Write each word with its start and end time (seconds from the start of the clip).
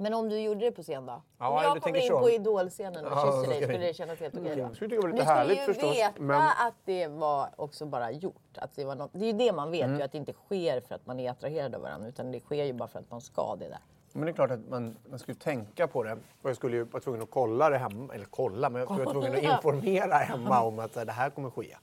Men 0.00 0.14
om 0.14 0.28
du 0.28 0.40
gjorde 0.40 0.60
det 0.60 0.72
på 0.72 0.82
scen 0.82 1.06
då? 1.06 1.22
Ja, 1.38 1.48
om 1.48 1.54
jag 1.62 1.76
jag 1.76 1.82
kommer 1.82 1.98
in 1.98 2.08
så. 2.08 2.20
på 2.20 2.30
Idol-scenen 2.30 3.04
och 3.04 3.12
Ja, 3.12 3.24
kysser 3.42 3.48
dig, 3.54 3.62
skulle 3.62 3.86
det 3.86 3.94
kännas 3.94 4.20
helt 4.20 4.36
okej 4.36 4.56
då? 4.56 4.74
Skulle 4.74 4.90
tycka 4.90 5.00
det 5.00 5.06
var 5.06 5.08
lite 5.08 5.18
Ni 5.18 5.24
skulle 5.26 5.34
härligt 5.38 5.58
ju 5.58 5.64
förstås. 5.64 5.96
veta 5.96 6.12
Men 6.22 6.40
att 6.42 6.74
det 6.84 7.06
var 7.08 7.48
också 7.56 7.86
bara 7.86 8.10
gjort. 8.10 8.34
Att 8.58 8.76
det, 8.76 8.84
var 8.84 8.94
något, 8.94 9.10
det 9.12 9.24
är 9.24 9.32
ju 9.32 9.38
det 9.38 9.52
man 9.52 9.70
vet 9.70 9.84
Mm. 9.84 9.98
ju, 9.98 10.02
att 10.04 10.12
det 10.12 10.18
inte 10.18 10.32
sker 10.32 10.80
för 10.80 10.94
att 10.94 11.06
man 11.06 11.20
är 11.20 11.30
attraherad 11.30 11.74
av 11.74 11.80
varandra. 11.82 12.08
Utan 12.08 12.32
det 12.32 12.40
sker 12.40 12.64
ju 12.64 12.72
bara 12.72 12.88
för 12.88 12.98
att 12.98 13.10
man 13.10 13.20
ska 13.20 13.56
det 13.56 13.68
där. 13.68 13.78
Men 14.12 14.24
det 14.24 14.30
är 14.30 14.32
klart 14.32 14.50
att 14.50 14.68
man, 14.70 14.96
man 15.10 15.18
skulle 15.18 15.36
tänka 15.38 15.86
på 15.86 16.02
det. 16.02 16.12
Och 16.42 16.50
jag 16.50 16.56
skulle 16.56 16.76
ju 16.76 16.84
vara 16.84 17.02
tvungen 17.02 17.22
att 17.22 17.30
kolla 17.30 17.70
det 17.70 17.78
hemma. 17.78 18.14
Eller 18.14 18.24
kolla, 18.24 18.70
men 18.70 18.80
jag 18.80 18.88
skulle 18.88 19.04
vara 19.04 19.12
tvungen 19.12 19.32
att 19.36 19.42
informera 19.64 20.14
hemma 20.14 20.62
om 20.64 20.78
att 20.78 20.92
det 20.94 21.12
här 21.12 21.30
kommer 21.30 21.50
ske. 21.50 21.76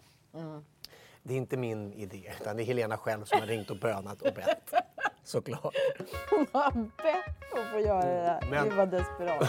Det 1.24 1.34
är 1.34 1.38
inte 1.38 1.58
min 1.58 1.94
idé, 1.94 2.32
utan 2.42 2.58
det 2.58 2.64
är 2.64 2.66
Helena 2.66 2.98
själv 2.98 3.24
som 3.24 3.40
har 3.40 3.48
ringt 3.48 3.70
och 3.70 3.78
bönat 3.78 4.22
och 4.22 4.34
bett. 4.34 4.74
Såklart. 5.26 5.76
Hon 6.30 6.46
har 6.52 6.72
bett 6.72 7.54
att 7.54 7.72
få 7.74 7.80
göra 7.80 8.06
det 8.06 8.22
där. 8.22 8.48
Men- 8.52 8.64
Gud 8.64 8.74
vad 8.78 8.90
desperat. 8.90 9.48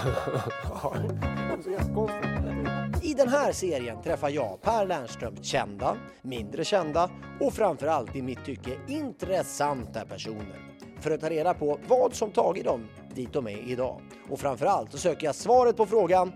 I 3.03 3.15
den 3.15 3.29
här 3.29 3.53
serien 3.53 4.03
träffar 4.03 4.29
jag 4.29 4.62
Per 4.62 4.87
Lernström 4.87 5.37
kända, 5.43 5.97
mindre 6.23 6.65
kända 6.65 7.11
och 7.41 7.53
framförallt 7.53 8.17
i 8.17 8.23
mitt 8.23 8.45
tycke 8.45 8.70
intressanta 8.87 10.05
personer. 10.05 10.61
För 11.01 11.11
att 11.11 11.20
ta 11.20 11.31
reda 11.31 11.55
på 11.55 11.79
vad 11.89 12.15
som 12.15 12.31
tagit 12.31 12.65
dem 12.65 12.89
dit 13.15 13.33
de 13.33 13.47
är 13.47 13.70
idag. 13.70 14.01
Och 14.31 14.41
framförallt 14.41 14.93
så 14.93 14.98
söker 14.98 15.27
jag 15.27 15.34
svaret 15.34 15.77
på 15.77 15.87
frågan 15.87 16.33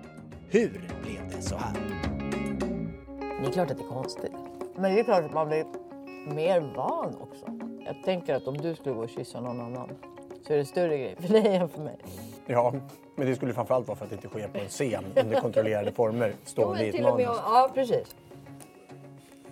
Hur 0.48 0.90
blev 1.02 1.36
det 1.36 1.42
så 1.42 1.56
här? 1.56 1.74
Det 3.40 3.46
är 3.46 3.52
klart 3.52 3.70
att 3.70 3.78
det 3.78 3.84
är 3.84 3.88
konstigt. 3.88 4.32
Men 4.76 4.94
det 4.94 5.00
är 5.00 5.04
klart 5.04 5.24
att 5.24 5.32
man 5.32 5.48
blir 5.48 5.64
mer 6.34 6.60
van 6.76 7.16
också. 7.20 7.69
Jag 7.94 8.02
tänker 8.02 8.34
att 8.34 8.46
om 8.46 8.56
du 8.56 8.74
skulle 8.74 8.94
gå 8.94 9.02
och 9.02 9.10
kyssa 9.10 9.40
någon 9.40 9.60
annan 9.60 9.88
så 10.46 10.52
är 10.52 10.56
det 10.56 10.64
större 10.64 10.98
grej 10.98 11.16
för 11.18 11.28
dig 11.28 11.56
än 11.56 11.68
för 11.68 11.80
mig. 11.80 11.96
Ja, 12.46 12.72
men 13.16 13.26
det 13.26 13.36
skulle 13.36 13.54
framförallt 13.54 13.88
vara 13.88 13.96
för 13.98 14.04
att 14.04 14.10
det 14.10 14.16
inte 14.16 14.28
sker 14.28 14.48
på 14.48 14.58
en 14.58 14.68
scen 14.68 15.04
under 15.16 15.40
kontrollerade 15.40 15.92
former, 15.92 16.34
stående 16.44 16.84
i 16.84 16.88
ett 16.88 16.94
till 16.94 17.06
och 17.06 17.16
med, 17.16 17.26
manus. 17.26 17.40
ja, 17.44 17.70
precis. 17.74 18.16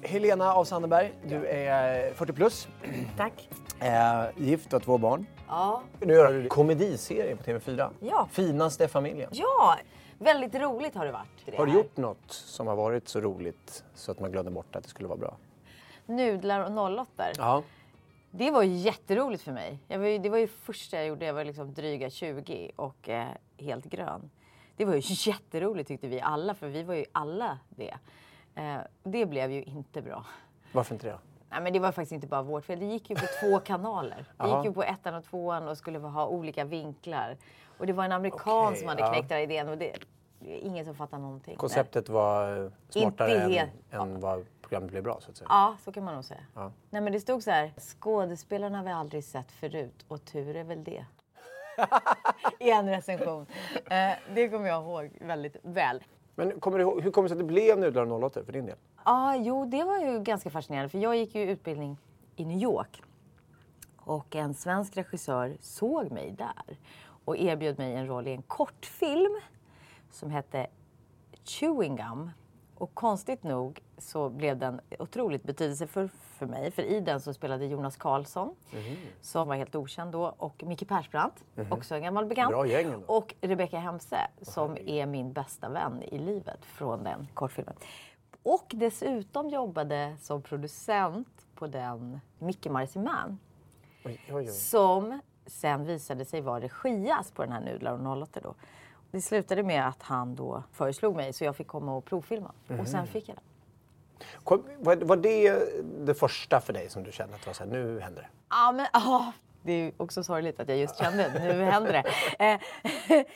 Helena 0.03 0.53
af 0.53 0.69
Sandeberg, 0.69 1.13
du 1.27 1.47
är 1.47 2.13
40 2.15 2.33
plus, 2.33 2.69
Tack. 3.17 3.49
eh, 3.81 4.25
gift 4.37 4.67
och 4.67 4.73
har 4.73 4.81
två 4.81 4.99
barn. 4.99 5.27
Ja. 5.49 5.83
Nu 6.01 6.15
gör 6.15 6.33
du 6.33 6.49
komediserie 6.49 7.37
på 7.37 7.43
TV4. 7.43 7.91
Ja. 8.01 8.29
Finaste 8.33 8.89
familjen. 8.89 9.31
ja, 9.33 9.77
väldigt 10.19 10.55
roligt 10.55 10.95
har 10.95 11.07
det 11.07 11.13
varit. 11.13 11.29
det 11.47 11.57
Har 11.57 11.67
du 11.67 11.73
gjort 11.73 11.97
något 11.97 12.19
som 12.33 12.67
har 12.67 12.77
varit 12.77 13.09
så 13.09 13.21
roligt 13.21 13.85
så 13.95 14.13
att 14.13 14.21
man 14.21 14.33
glömde 14.33 14.51
bort 14.51 14.77
att 14.77 14.83
det 14.83 14.89
skulle 14.89 15.09
vara 15.09 15.19
bra? 15.19 15.37
Nudlar 16.07 16.61
och 16.79 16.99
08 16.99 17.25
Ja. 17.39 17.63
Det 18.31 18.51
var 18.51 18.63
jätteroligt 18.63 19.43
för 19.43 19.53
mig. 19.53 19.79
Jag 19.89 19.99
var 19.99 20.19
det 20.19 20.29
var 20.29 20.39
ju 20.39 20.47
första 20.47 20.97
jag 20.97 21.07
gjorde. 21.07 21.27
Jag 21.27 21.35
var 21.35 21.45
liksom 21.45 21.75
dryga 21.75 22.11
20 22.11 22.71
och 22.77 23.09
eh, 23.09 23.29
helt 23.59 23.85
grön. 23.85 24.31
Det 24.77 24.85
var 24.85 24.95
ju 24.95 25.01
jätteroligt 25.31 25.89
tyckte 25.89 26.09
vi 26.09 26.21
alla, 26.21 26.55
för 26.55 26.69
vi 26.69 26.83
var 26.83 26.95
ju 26.95 27.05
alla 27.13 27.59
det. 27.69 27.95
Eh, 28.55 28.77
det 29.03 29.27
blev 29.27 29.51
ju 29.51 29.63
inte 29.63 30.03
bra. 30.03 30.27
Varför 30.73 30.95
inte 30.95 31.07
det? 31.07 31.19
Nej, 31.51 31.61
men 31.61 31.73
det 31.73 31.79
var 31.79 31.93
faktiskt 31.93 32.13
inte 32.13 32.27
bara 32.27 32.43
vårt 32.43 32.65
fel. 32.65 32.81
Det 32.81 32.87
gick 32.87 33.11
ju 33.11 33.17
på 33.17 33.27
två 33.41 33.59
kanaler. 33.61 34.25
Det 34.37 34.49
gick 34.57 34.65
ju 34.65 34.73
på 34.73 34.83
ettan 34.83 35.15
och 35.15 35.25
tvåan 35.25 35.69
och 35.69 35.79
skulle 35.79 35.99
ha 35.99 36.27
olika 36.27 36.65
vinklar. 36.65 37.37
Och 37.79 37.87
det 37.87 37.93
var 37.93 38.05
en 38.05 38.13
amerikan 38.13 38.67
Okej, 38.67 38.79
som 38.79 38.89
hade 38.89 39.01
ja. 39.01 39.09
knäckt 39.13 39.29
den 39.29 39.37
här 39.37 39.43
idén. 39.43 39.69
Och 39.69 39.79
det, 39.79 39.97
det 40.39 40.55
är 40.55 40.67
ingen 40.67 40.85
som 40.85 40.95
fattar 40.95 41.19
någonting. 41.19 41.57
Konceptet 41.57 42.09
var 42.09 42.65
eh, 42.65 42.71
smartare 42.89 43.41
än, 43.41 43.69
än 43.91 44.21
vad 44.21 44.47
programmet 44.69 44.91
blev 44.91 45.03
bra 45.03 45.21
så 45.21 45.31
att 45.31 45.37
säga. 45.37 45.47
Ja, 45.51 45.77
så 45.85 45.93
kan 45.93 46.05
man 46.05 46.15
nog 46.15 46.25
säga. 46.25 46.41
Ja. 46.55 46.73
Nej, 46.91 47.03
men 47.03 47.13
det 47.13 47.21
stod 47.21 47.43
så 47.43 47.51
här. 47.51 47.73
Skådespelarna 47.79 48.79
har 48.79 48.85
vi 48.85 48.91
aldrig 48.91 49.25
sett 49.25 49.53
förut 49.53 50.05
och 50.09 50.25
tur 50.25 50.57
är 50.57 50.65
väl 50.65 50.85
det. 50.85 51.05
I 52.59 52.71
en 52.71 52.89
recension. 52.89 53.47
Eh, 53.75 54.11
det 54.35 54.49
kommer 54.49 54.69
jag 54.69 54.83
ihåg 54.83 55.11
väldigt 55.21 55.57
väl. 55.63 56.05
Men 56.35 56.61
kommer 56.61 56.79
du 56.79 56.83
ihåg, 56.85 57.03
hur 57.03 57.11
kommer 57.11 57.29
det 57.29 57.35
sig 57.35 57.41
att 57.43 57.49
det 57.49 57.53
blev 57.53 57.79
Nudlar 57.79 58.13
och 58.13 58.23
08 58.23 58.45
för 58.45 58.53
din 58.53 58.67
del? 58.67 58.77
Ja, 59.05 59.37
jo, 59.37 59.65
det 59.65 59.85
var 59.85 59.99
ju 59.99 60.21
ganska 60.21 60.51
fascinerande. 60.51 60.89
För 60.89 60.99
jag 60.99 61.17
gick 61.17 61.35
ju 61.35 61.43
utbildning 61.43 61.97
i 62.37 62.45
New 62.45 62.59
York. 62.59 63.03
Och 63.97 64.37
en 64.37 64.55
svensk 64.55 64.97
regissör 64.97 65.57
såg 65.61 66.11
mig 66.11 66.31
där 66.39 66.79
och 67.25 67.37
erbjöd 67.37 67.79
mig 67.79 67.95
en 67.95 68.07
roll 68.07 68.27
i 68.27 68.33
en 68.33 68.43
kortfilm 68.43 69.41
som 70.11 70.31
hette 70.31 70.67
Chewing 71.45 71.97
Gum. 71.97 72.31
Och 72.79 72.95
konstigt 72.95 73.43
nog 73.43 73.81
så 73.99 74.29
blev 74.29 74.59
den 74.59 74.81
otroligt 74.99 75.43
betydelsefull 75.43 76.09
för 76.09 76.47
mig. 76.47 76.71
För 76.71 76.83
i 76.83 77.01
den 77.01 77.21
så 77.21 77.35
spelade 77.35 77.67
Jonas 77.67 77.97
Karlsson, 77.97 78.55
som 79.21 79.49
var 79.49 79.55
helt 79.57 79.75
okänd 79.75 80.13
då, 80.13 80.35
och 80.37 80.63
Micke 80.67 80.89
Persbrandt, 80.89 81.45
också 81.71 81.95
en 81.95 82.03
gammal 82.03 82.27
bekant. 82.27 82.51
Bra 82.51 82.67
gäng. 82.67 82.95
Och 83.07 83.35
Rebecca 83.41 83.79
Hemse, 83.79 84.31
som 84.43 84.77
är 84.87 85.07
min 85.07 85.33
bästa 85.33 85.69
vän 85.69 86.03
i 86.03 86.19
livet 86.19 86.65
från 86.65 87.05
den 87.05 87.29
kortfilmen. 87.35 87.75
Och 88.43 88.67
dessutom 88.75 89.49
jobbade 89.49 90.17
som 90.21 90.43
producent 90.43 91.47
på 91.55 91.67
den 91.67 92.21
Micke 92.39 92.67
oj. 94.31 94.47
Som 94.47 95.21
sen 95.47 95.85
visade 95.85 96.25
sig 96.25 96.41
vara 96.41 96.61
regias 96.61 97.31
på 97.31 97.43
den 97.43 97.53
här 97.53 97.61
Nudlar 97.61 98.07
och 98.07 98.23
08 98.23 98.41
då. 98.43 98.55
Det 99.11 99.21
slutade 99.21 99.63
med 99.63 99.89
att 99.89 100.03
han 100.03 100.35
då 100.35 100.63
föreslog 100.73 101.17
mig 101.17 101.33
så 101.33 101.45
jag 101.45 101.57
fick 101.57 101.67
komma 101.67 101.97
och 101.97 102.05
provfilma. 102.05 102.53
Och 102.81 102.89
sen 102.89 103.07
fick 103.07 103.29
jag 103.29 103.37
den. 103.37 103.45
Kom, 104.45 104.65
var, 104.79 104.97
var 104.97 105.17
det 105.17 105.59
det 106.07 106.15
första 106.15 106.61
för 106.61 106.73
dig 106.73 106.91
som 106.91 107.03
du 107.03 107.13
kände 107.13 107.35
att 107.35 107.41
det 107.41 107.47
var 107.47 107.55
så 107.55 107.65
här, 107.65 107.71
nu 107.71 108.01
händer 108.01 108.23
det? 108.23 108.29
Ja, 108.51 108.73
men 108.73 108.87
ja. 108.93 109.33
Det 109.63 109.73
är 109.73 109.93
också 109.97 110.23
sorgligt 110.25 110.61
att 110.61 110.69
jag 110.69 110.79
just 110.79 110.99
kände 110.99 111.33
nu 111.35 111.65
händer 111.65 111.93
det. 111.93 112.05
Eh, 112.45 112.61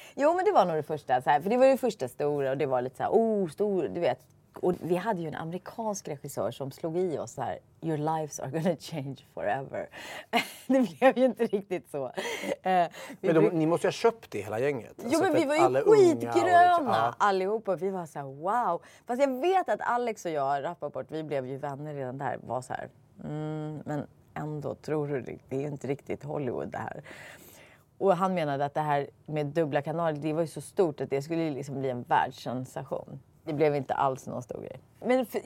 jo, 0.15 0.35
men 0.35 0.45
det 0.45 0.53
var 0.53 0.67
nog 0.67 0.77
det 0.77 0.83
första. 0.83 1.23
Så 1.23 1.31
här, 1.31 1.41
för 1.41 1.51
det 1.51 1.57
var 1.57 1.67
det 1.67 1.77
första 1.77 2.09
stora 2.09 2.51
och 2.51 2.57
det 2.57 2.67
var 2.67 2.83
lite 2.83 2.97
så 2.97 3.03
här, 3.03 3.11
oh, 3.11 3.49
stor, 3.49 3.89
du 3.89 4.01
vet. 4.01 4.21
Och 4.63 4.75
vi 4.81 4.97
hade 4.97 5.21
ju 5.21 5.29
en 5.29 5.35
amerikansk 5.35 6.09
regissör 6.09 6.51
som 6.51 6.71
slog 6.71 6.97
i 6.99 7.19
oss 7.19 7.33
så 7.33 7.43
här, 7.43 7.59
your 7.81 7.97
lives 7.99 8.41
are 8.41 8.51
gonna 8.51 8.77
change 8.77 9.17
forever. 9.35 9.89
det 10.67 10.99
blev 10.99 11.19
ju 11.19 11.25
inte 11.25 11.47
riktigt 11.47 11.91
så. 11.91 12.07
Eh, 12.07 12.13
Men 12.63 12.91
de, 13.21 13.33
bruk- 13.33 13.53
ni 13.53 13.67
måste 13.67 13.87
ju 13.87 13.89
ha 13.89 13.93
köpt 13.93 14.31
det 14.31 14.41
hela 14.43 14.59
gänget? 14.59 14.93
Jo 14.99 15.05
Alltså, 15.05 15.23
men 15.23 15.35
vi 15.35 15.45
var 15.45 15.55
ju 15.55 15.81
och 15.83 15.95
skitgröna 15.95 16.67
liksom- 16.69 16.87
ja. 16.87 17.15
allihopa. 17.19 17.77
Vi 17.77 17.91
var 17.91 18.07
så 18.07 18.19
här 18.19 18.27
wow. 18.27 18.83
Fast 19.07 19.21
jag 19.23 19.41
vet 19.41 19.69
att 19.69 19.81
Alex 19.81 20.25
och 20.25 20.31
jag, 20.31 20.63
Rappaport, 20.65 21.07
vi 21.11 21.23
blev 21.23 21.47
ju 21.47 21.57
vänner 21.57 21.95
redan 21.95 22.19
där. 22.19 22.39
Var 22.47 22.63
så 22.63 22.73
här, 22.73 22.89
mm, 23.25 23.83
men 23.87 24.07
ändå, 24.35 24.75
tror 24.75 25.07
du 25.09 25.21
det? 25.21 25.39
Det 25.49 25.57
är 25.57 25.61
ju 25.61 25.67
inte 25.69 25.87
riktigt 25.87 26.25
Hollywood 26.25 26.69
det 26.69 26.79
här. 26.79 27.03
Och 27.99 28.17
han 28.17 28.35
menade 28.35 28.65
att 28.65 28.75
det 28.75 28.81
här 28.81 29.07
med 29.27 29.47
dubbla 29.47 29.83
kanaler, 29.83 30.19
det 30.19 30.33
var 30.33 30.41
ju 30.41 30.47
så 30.47 30.61
stort 30.61 31.01
att 31.01 31.11
det 31.11 31.23
skulle 31.23 31.51
liksom 31.51 31.81
bli 31.81 31.91
en 31.91 32.03
världssensation. 32.03 33.21
Det 33.45 33.53
blev 33.53 33.77
inte 33.77 33.95
alls 33.95 34.27
någon 34.27 34.43
stor 34.43 34.61
grej. 34.61 34.81
Men 35.01 35.27
för, 35.27 35.41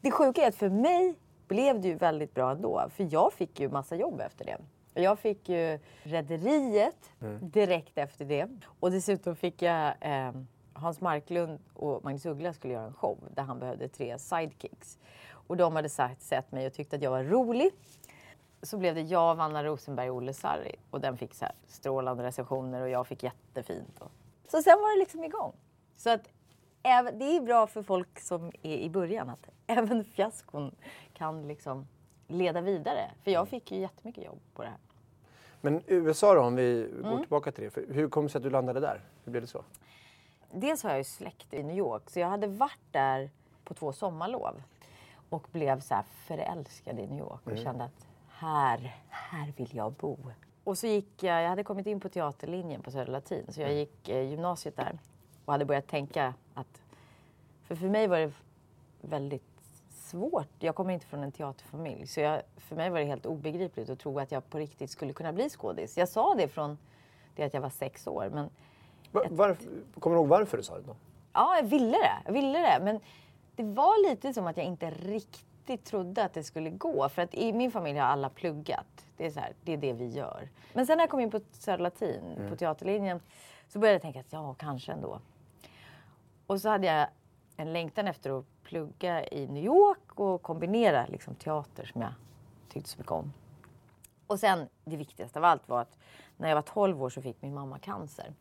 det 0.00 0.10
sjuka 0.10 0.42
är 0.42 0.48
att 0.48 0.54
för 0.54 0.68
mig 0.68 1.14
blev 1.48 1.80
det 1.80 1.88
ju 1.88 1.94
väldigt 1.94 2.34
bra 2.34 2.50
ändå. 2.50 2.88
För 2.90 3.08
jag 3.10 3.32
fick 3.32 3.60
ju 3.60 3.68
massa 3.68 3.96
jobb 3.96 4.20
efter 4.20 4.44
det. 4.44 4.58
Jag 5.00 5.18
fick 5.18 5.48
ju 5.48 5.78
Rederiet 6.02 7.10
direkt 7.40 7.98
efter 7.98 8.24
det. 8.24 8.48
Och 8.80 8.90
dessutom 8.90 9.36
fick 9.36 9.62
jag 9.62 9.94
eh, 10.00 10.32
Hans 10.72 11.00
Marklund 11.00 11.58
och 11.74 12.04
Magnus 12.04 12.26
Uggla 12.26 12.52
skulle 12.52 12.74
göra 12.74 12.86
en 12.86 12.92
show 12.92 13.18
där 13.34 13.42
han 13.42 13.58
behövde 13.58 13.88
tre 13.88 14.18
sidekicks. 14.18 14.98
Och 15.30 15.56
de 15.56 15.76
hade 15.76 15.88
sagt, 15.88 16.22
sett 16.22 16.52
mig 16.52 16.66
och 16.66 16.72
tyckte 16.72 16.96
att 16.96 17.02
jag 17.02 17.10
var 17.10 17.24
rolig. 17.24 17.70
Så 18.62 18.78
blev 18.78 18.94
det 18.94 19.00
jag, 19.00 19.34
Vanna 19.34 19.64
Rosenberg 19.64 20.10
och 20.10 20.16
Olle 20.16 20.32
Sarri. 20.32 20.76
Och 20.90 21.00
den 21.00 21.16
fick 21.16 21.34
så 21.34 21.44
här 21.44 21.54
strålande 21.66 22.22
recensioner 22.22 22.82
och 22.82 22.88
jag 22.88 23.06
fick 23.06 23.22
jättefint. 23.22 23.98
Och... 23.98 24.10
Så 24.50 24.62
sen 24.62 24.78
var 24.78 24.96
det 24.96 25.00
liksom 25.00 25.24
igång. 25.24 25.52
Så 25.96 26.10
att 26.10 26.28
även, 26.86 27.18
det 27.18 27.36
är 27.36 27.40
bra 27.40 27.66
för 27.66 27.82
folk 27.82 28.20
som 28.20 28.52
är 28.62 28.76
i 28.76 28.90
början 28.90 29.30
att 29.30 29.48
även 29.66 30.04
fiaskon 30.04 30.74
kan 31.14 31.48
liksom 31.48 31.86
leda 32.28 32.60
vidare. 32.60 33.10
För 33.24 33.30
jag 33.30 33.48
fick 33.48 33.72
ju 33.72 33.78
jättemycket 33.78 34.24
jobb 34.24 34.40
på 34.54 34.62
det 34.62 34.68
här. 34.68 34.78
Men 35.60 35.82
USA 35.86 36.34
då, 36.34 36.40
om 36.40 36.56
vi 36.56 36.82
Mm. 36.90 37.10
går 37.10 37.18
tillbaka 37.18 37.52
till 37.52 37.70
det. 37.74 37.80
Hur 37.94 38.08
kom 38.08 38.24
det 38.24 38.30
sig 38.30 38.38
att 38.38 38.42
du 38.42 38.50
landade 38.50 38.80
där? 38.80 39.00
Hur 39.24 39.30
blev 39.32 39.42
det 39.42 39.48
så? 39.48 39.64
Dels 40.50 40.82
har 40.82 40.90
jag 40.90 40.98
ju 40.98 41.04
släkt 41.04 41.54
i 41.54 41.62
New 41.62 41.76
York 41.76 42.10
så 42.10 42.20
jag 42.20 42.28
hade 42.28 42.46
varit 42.46 42.78
där 42.92 43.30
på 43.64 43.74
två 43.74 43.92
sommarlov 43.92 44.62
och 45.30 45.46
blev 45.52 45.80
så 45.80 46.02
förälskad 46.26 46.98
i 46.98 47.06
New 47.06 47.18
York 47.18 47.40
och 47.46 47.58
kände 47.58 47.84
att 47.84 48.06
här, 48.28 48.96
här 49.08 49.52
vill 49.56 49.74
jag 49.76 49.92
bo. 49.92 50.18
Och 50.64 50.78
så 50.78 50.86
gick 50.86 51.22
jag, 51.22 51.42
jag 51.42 51.48
hade 51.48 51.64
kommit 51.64 51.86
in 51.86 52.00
på 52.00 52.08
teaterlinjen 52.08 52.82
på 52.82 52.90
Södra 52.90 53.12
Latin 53.12 53.46
så 53.48 53.60
jag 53.60 53.72
gick 53.74 54.08
eh, 54.08 54.30
gymnasiet 54.30 54.76
där 54.76 54.98
och 55.44 55.52
hade 55.52 55.64
börjat 55.64 55.86
tänka 55.86 56.34
för 57.66 57.74
för 57.76 57.88
mig 57.88 58.06
var 58.06 58.18
det 58.18 58.32
väldigt 59.00 59.42
svårt. 59.90 60.48
Jag 60.58 60.74
kommer 60.74 60.94
inte 60.94 61.06
från 61.06 61.22
en 61.22 61.32
teaterfamilj 61.32 62.06
så 62.06 62.20
jag, 62.20 62.42
för 62.56 62.76
mig 62.76 62.90
var 62.90 62.98
det 62.98 63.04
helt 63.04 63.26
obegripligt 63.26 63.90
att 63.90 63.98
tro 63.98 64.18
att 64.18 64.32
jag 64.32 64.50
på 64.50 64.58
riktigt 64.58 64.90
skulle 64.90 65.12
kunna 65.12 65.32
bli 65.32 65.48
skådis. 65.50 65.96
Jag 65.98 66.08
sa 66.08 66.34
det 66.34 66.48
från 66.48 66.78
det 67.36 67.42
att 67.44 67.54
jag 67.54 67.60
var 67.60 67.70
sex 67.70 68.06
år 68.06 68.30
men 68.34 68.50
Va- 69.12 69.22
Varför, 69.30 69.66
kommer 70.00 70.16
du 70.16 70.20
ihåg 70.22 70.28
varför 70.28 70.56
du 70.56 70.62
sa 70.62 70.74
det 70.76 70.82
då? 70.86 70.96
Ja, 71.32 71.56
jag 71.56 71.62
ville 71.64 71.90
det. 71.98 72.12
Jag 72.24 72.32
ville 72.32 72.58
det. 72.58 72.78
Men 72.82 73.00
det 73.56 73.62
var 73.62 74.10
lite 74.10 74.34
som 74.34 74.46
att 74.46 74.56
jag 74.56 74.66
inte 74.66 74.90
riktigt 74.90 75.84
trodde 75.84 76.24
att 76.24 76.32
det 76.34 76.42
skulle 76.44 76.70
gå. 76.70 77.08
För 77.08 77.22
att 77.22 77.34
i 77.34 77.52
min 77.52 77.70
familj 77.70 77.98
har 77.98 78.06
alla 78.06 78.28
pluggat. 78.30 79.06
Det 79.16 79.26
är, 79.26 79.30
så 79.30 79.40
här, 79.40 79.52
det, 79.64 79.72
är 79.72 79.76
det 79.76 79.92
vi 79.92 80.06
gör. 80.08 80.48
Men 80.72 80.86
sen 80.86 80.96
när 80.98 81.02
jag 81.02 81.10
kom 81.10 81.20
in 81.20 81.30
på 81.30 81.40
Södra 81.52 81.82
Latin, 81.82 82.20
Mm. 82.36 82.50
på 82.50 82.56
teaterlinjen, 82.56 83.20
så 83.68 83.78
började 83.78 83.94
jag 83.94 84.02
tänka 84.02 84.20
att 84.20 84.32
ja, 84.32 84.54
kanske 84.58 84.92
ändå. 84.92 85.20
Och 86.46 86.60
så 86.60 86.68
hade 86.68 86.86
jag 86.86 87.08
en 87.56 87.72
längtan 87.72 88.06
efter 88.08 88.38
att 88.38 88.44
plugga 88.62 89.26
i 89.26 89.46
New 89.46 89.64
York 89.64 90.20
och 90.20 90.42
kombinera 90.42 91.06
liksom, 91.06 91.34
teater 91.34 91.84
som 91.84 92.00
jag 92.00 92.12
tyckte 92.68 92.90
så 92.90 92.98
mycket 92.98 93.12
om. 93.12 93.32
Och 94.26 94.40
sen 94.40 94.68
det 94.84 94.96
viktigaste 94.96 95.38
av 95.38 95.44
allt 95.44 95.68
var 95.68 95.80
att 95.80 95.98
när 96.36 96.48
jag 96.48 96.54
var 96.56 96.62
12 96.62 97.02
år 97.02 97.10
så 97.10 97.22
fick 97.22 97.42
min 97.42 97.54
mamma 97.54 97.78
cancer. 97.78 98.34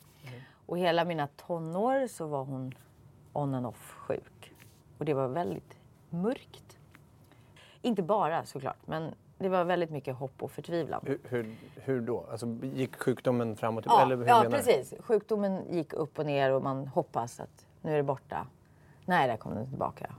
Och 0.66 0.78
hela 0.78 1.06
mina 1.06 1.28
tonår 1.28 2.08
så 2.08 2.28
var 2.28 2.44
hon 2.44 2.74
on 3.34 3.56
and 3.56 3.66
off 3.66 3.92
sjuk. 3.92 4.54
Och 4.98 5.06
det 5.06 5.14
var 5.14 5.28
väldigt 5.28 5.78
mörkt. 6.10 6.78
Inte 7.82 8.04
bara 8.04 8.46
såklart, 8.46 8.88
men 8.88 9.14
det 9.38 9.50
var 9.50 9.64
väldigt 9.64 9.90
mycket 9.90 10.16
hopp 10.16 10.44
och 10.44 10.52
förtvivlan. 10.52 11.02
Hur, 11.06 11.20
hur, 11.24 11.56
hur 11.76 12.02
då? 12.02 12.26
Alltså, 12.32 12.48
gick 12.64 12.96
sjukdomen 12.96 13.56
fram 13.56 13.78
och 13.78 13.80
Ja, 13.80 13.82
tillbaka? 13.82 14.04
eller 14.04 14.16
hur 14.18 14.26
ja 14.26 14.46
precis. 14.50 14.94
Sjukdomen 15.00 15.64
gick 15.74 15.94
upp 15.94 16.20
och 16.20 16.26
ner 16.26 16.52
och 16.52 16.64
man 16.64 16.88
hoppas 16.88 17.40
att 17.40 17.66
nu 17.82 17.92
är 17.94 17.98
det 17.98 18.04
borta. 18.04 18.48
Nej, 19.06 19.28
där 19.28 19.38
kom 19.38 19.56
den 19.56 19.70
tillbaka. 19.70 20.16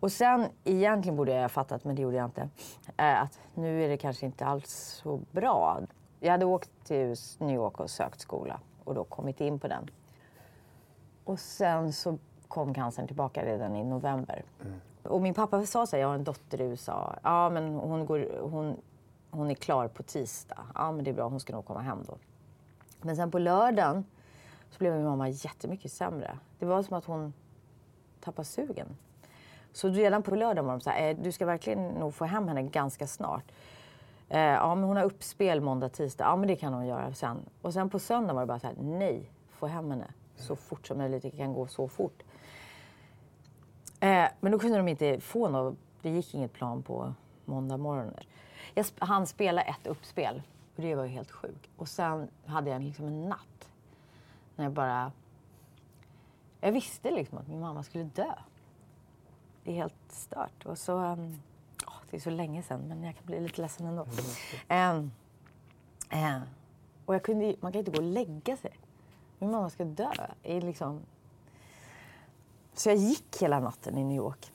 Och 0.00 0.12
sen, 0.12 0.48
egentligen 0.64 1.16
borde 1.16 1.32
jag 1.32 1.42
ha 1.42 1.48
fattat, 1.48 1.84
men 1.84 1.96
det 1.96 2.02
gjorde 2.02 2.16
jag 2.16 2.24
inte, 2.24 2.48
eh, 2.96 3.22
att 3.22 3.40
nu 3.54 3.84
är 3.84 3.88
det 3.88 3.96
kanske 3.96 4.26
inte 4.26 4.46
alls 4.46 4.70
så 5.02 5.20
bra. 5.30 5.80
Jag 6.20 6.30
hade 6.32 6.44
åkt 6.44 6.70
till 6.84 7.16
New 7.38 7.54
York 7.56 7.80
och 7.80 7.90
sökt 7.90 8.20
skola 8.20 8.60
och 8.84 8.94
då 8.94 9.04
kommit 9.04 9.40
in 9.40 9.58
på 9.58 9.68
den. 9.68 9.90
Och 11.24 11.40
sen 11.40 11.92
så 11.92 12.18
kom 12.48 12.74
cancern 12.74 13.06
tillbaka 13.06 13.44
redan 13.44 13.76
i 13.76 13.84
november. 13.84 14.44
Och 15.02 15.22
min 15.22 15.34
pappa 15.34 15.66
sa 15.66 15.86
så 15.86 15.96
här, 15.96 16.00
jag 16.00 16.08
har 16.08 16.14
en 16.14 16.24
dotter 16.24 16.60
i 16.60 16.64
USA. 16.64 17.16
Ja, 17.22 17.50
men 17.50 17.74
hon, 17.74 18.06
går, 18.06 18.40
hon, 18.40 18.76
hon 19.30 19.50
är 19.50 19.54
klar 19.54 19.88
på 19.88 20.02
tisdag. 20.02 20.66
Ja, 20.74 20.92
men 20.92 21.04
det 21.04 21.10
är 21.10 21.14
bra, 21.14 21.28
hon 21.28 21.40
ska 21.40 21.52
nog 21.52 21.64
komma 21.66 21.80
hem 21.80 21.98
då. 22.06 22.16
Men 23.02 23.16
sen 23.16 23.30
på 23.30 23.38
lördagen 23.38 24.04
så 24.70 24.78
blev 24.78 24.94
min 24.94 25.04
mamma 25.04 25.28
jättemycket 25.28 25.92
sämre. 25.92 26.38
Det 26.58 26.66
var 26.66 26.82
som 26.82 26.96
att 26.96 27.04
hon 27.04 27.32
tappa 28.24 28.44
sugen. 28.44 28.96
Så 29.72 29.88
redan 29.88 30.22
på 30.22 30.34
lördagen 30.36 30.64
var 30.66 30.72
de 30.72 30.80
så 30.80 30.90
här, 30.90 31.10
eh, 31.10 31.16
du 31.16 31.32
ska 31.32 31.46
verkligen 31.46 31.88
nog 31.88 32.14
få 32.14 32.24
hem 32.24 32.48
henne 32.48 32.62
ganska 32.62 33.06
snart. 33.06 33.52
Eh, 34.28 34.40
ja, 34.40 34.74
men 34.74 34.84
hon 34.84 34.96
har 34.96 35.04
uppspel 35.04 35.60
måndag, 35.60 35.88
tisdag. 35.88 36.24
Ja, 36.24 36.36
men 36.36 36.48
det 36.48 36.56
kan 36.56 36.74
hon 36.74 36.86
göra 36.86 37.14
sen. 37.14 37.36
Och 37.62 37.72
sen 37.72 37.90
på 37.90 37.98
söndagen 37.98 38.34
var 38.34 38.42
det 38.42 38.46
bara 38.46 38.58
så 38.58 38.66
här, 38.66 38.76
nej, 38.80 39.30
få 39.50 39.66
hem 39.66 39.90
henne 39.90 40.06
så 40.36 40.56
fort 40.56 40.86
som 40.86 40.98
möjligt. 40.98 41.22
Det 41.22 41.30
kan 41.30 41.52
gå 41.52 41.66
så 41.66 41.88
fort. 41.88 42.22
Eh, 44.00 44.26
men 44.40 44.52
då 44.52 44.58
kunde 44.58 44.76
de 44.76 44.88
inte 44.88 45.20
få 45.20 45.48
något. 45.48 45.74
Det 46.02 46.10
gick 46.10 46.34
inget 46.34 46.52
plan 46.52 46.82
på 46.82 47.14
måndag 47.44 47.76
morgon. 47.76 48.14
Jag 48.74 48.84
sp- 48.84 48.98
han 49.04 49.26
spelade 49.26 49.66
ett 49.66 49.86
uppspel 49.86 50.42
och 50.76 50.82
det 50.82 50.94
var 50.94 51.04
ju 51.04 51.10
helt 51.10 51.30
sjukt. 51.30 51.70
Och 51.76 51.88
sen 51.88 52.28
hade 52.46 52.70
jag 52.70 52.82
liksom 52.82 53.06
en 53.06 53.28
natt 53.28 53.70
när 54.56 54.64
jag 54.64 54.72
bara... 54.72 55.12
Jag 56.64 56.72
visste 56.72 57.10
liksom 57.10 57.38
att 57.38 57.48
min 57.48 57.60
mamma 57.60 57.82
skulle 57.82 58.04
dö. 58.04 58.34
Det 59.64 59.70
är 59.70 59.74
helt 59.74 59.94
stört. 60.08 60.66
Och 60.66 60.78
så... 60.78 60.98
ehm, 60.98 61.40
åh, 61.86 61.94
det 62.10 62.16
är 62.16 62.20
så 62.20 62.30
länge 62.30 62.62
sedan, 62.62 62.80
men 62.88 63.04
jag 63.04 63.16
kan 63.16 63.26
bli 63.26 63.40
lite 63.40 63.62
ledsen 63.62 63.86
ändå. 63.86 64.06
Ehm, 64.68 65.10
eh, 66.10 66.40
och 67.04 67.14
jag 67.14 67.22
kunde, 67.22 67.56
man 67.60 67.72
kan 67.72 67.78
inte 67.78 67.90
gå 67.90 67.96
och 67.96 68.02
lägga 68.02 68.56
sig. 68.56 68.72
Min 69.38 69.50
mamma 69.50 69.70
ska 69.70 69.84
dö. 69.84 70.10
I 70.42 70.60
liksom, 70.60 71.00
så 72.72 72.88
jag 72.88 72.96
gick 72.96 73.42
hela 73.42 73.60
natten 73.60 73.98
i 73.98 74.04
New 74.04 74.16
York. 74.16 74.52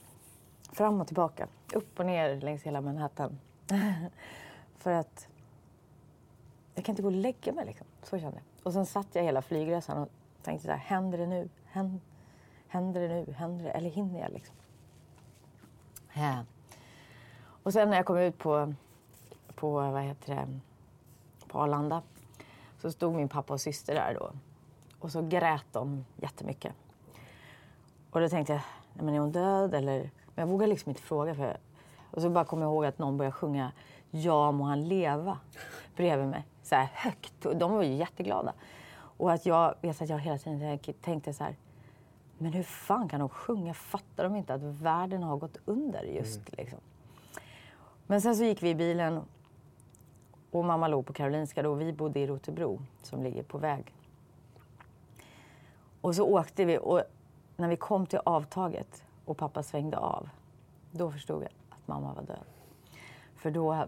Fram 0.72 1.02
och 1.02 1.08
tillbaka. 1.08 1.48
Upp 1.74 2.00
och 2.00 2.06
ner 2.06 2.42
längs 2.42 2.64
hela 2.64 2.82
Manhattan. 2.82 3.40
För 4.78 4.92
att 4.92 5.28
jag 6.76 6.86
kan 6.86 6.94
inte 6.94 7.02
gå 7.02 7.08
och 7.08 7.16
lägga 7.16 7.54
mig. 7.54 7.66
Liksom. 7.66 7.88
Så 8.04 8.20
kände 8.20 8.38
jag. 8.38 8.68
Och 8.68 8.74
sen 8.74 8.86
satt 8.86 9.08
jag 9.14 9.24
hela 9.24 9.42
flygresan 9.42 9.98
och 9.98 10.10
tänkte 10.44 10.66
så 10.66 10.72
här, 10.72 10.80
händer 10.80 11.18
det 11.18 11.28
nu? 11.28 11.50
Händer, 11.72 13.02
det 13.02 13.08
nu? 13.08 13.34
Händer 13.34 13.64
det? 13.64 13.72
Eller 13.72 13.90
hinner 13.90 14.20
jag 14.20 14.32
liksom? 14.32 14.56
Ja. 16.14 16.44
Och 17.64 17.74
sen 17.74 17.90
när 17.90 17.98
jag 17.98 18.06
kom 18.06 18.18
ut 18.18 18.38
på, 18.38 18.74
på, 19.56 19.72
vad 19.72 20.02
heter 20.02 20.36
det, 20.36 20.60
på 21.48 21.60
Arlanda 21.60 22.02
så 22.78 22.92
stod 22.92 23.14
min 23.14 23.30
pappa 23.30 23.54
och 23.54 23.62
syster 23.62 23.96
där 23.96 24.18
då. 24.20 24.32
Och 25.00 25.12
så 25.12 25.22
grät 25.22 25.66
de 25.72 26.06
jättemycket. 26.16 26.74
Och 28.12 28.22
då 28.22 28.30
tänkte 28.30 28.54
jag, 28.54 28.62
nej 28.94 29.06
men 29.06 29.16
är 29.16 29.20
hon 29.20 29.32
död 29.32 29.74
eller? 29.74 30.00
Men 30.00 30.12
jag 30.36 30.48
vågade 30.48 30.70
liksom 30.70 30.90
inte 30.90 31.02
fråga. 31.02 31.36
För 31.36 31.58
Och 32.12 32.22
så 32.22 32.30
bara 32.30 32.46
kom 32.46 32.62
jag 32.62 32.70
ihåg 32.70 32.86
att 32.86 33.00
någon 33.00 33.18
började 33.18 33.32
sjunga 33.36 33.72
Ja 34.12 34.52
må 34.52 34.64
han 34.64 34.88
leva 34.88 35.38
bredvid 35.96 36.28
mig. 36.28 36.46
Så 36.64 36.76
här 36.76 36.90
högt. 36.94 37.46
Och 37.46 37.56
de 37.56 37.72
var 37.72 37.84
ju 37.84 37.94
jätteglada. 37.94 38.54
Och 39.20 39.32
att 39.32 39.46
jag 39.46 39.76
vet 39.82 40.02
att 40.02 40.10
jag 40.10 40.20
hela 40.20 40.38
tiden 40.38 40.80
tänkte 41.02 41.34
så 41.34 41.44
här. 41.44 41.56
Men 42.38 42.54
hur 42.54 42.64
fan 42.64 43.10
kan 43.10 43.20
de 43.20 43.30
sjunga? 43.30 43.74
Fattar 43.74 44.24
de 44.24 44.36
inte 44.36 44.54
att 44.54 44.62
världen 44.64 45.24
har 45.24 45.38
gått 45.38 45.58
under 45.66 46.04
just 46.04 46.58
liksom? 46.58 46.80
Men 48.08 48.22
sen 48.22 48.36
så 48.36 48.44
gick 48.44 48.64
vi 48.64 48.70
i 48.70 48.76
bilen 48.76 49.22
och 50.52 50.66
mamma 50.66 50.88
låg 50.88 51.06
på 51.06 51.14
Karolinska 51.14 51.64
då. 51.64 51.74
Vi 51.74 51.94
bodde 51.94 52.20
i 52.20 52.28
Rotebro 52.28 52.82
som 53.04 53.24
ligger 53.24 53.44
på 53.44 53.58
väg. 53.58 53.94
Och 56.02 56.16
så 56.16 56.24
åkte 56.24 56.66
vi 56.66 56.78
och 56.78 57.02
när 57.58 57.68
vi 57.68 57.76
kom 57.76 58.06
till 58.06 58.20
avtaget 58.26 59.04
och 59.26 59.38
pappa 59.38 59.64
svängde 59.64 59.98
av, 59.98 60.30
då 60.92 61.12
förstod 61.12 61.44
jag 61.44 61.52
att 61.70 61.88
mamma 61.88 62.14
var 62.14 62.24
död. 62.24 62.46
För 63.36 63.52
då, 63.52 63.88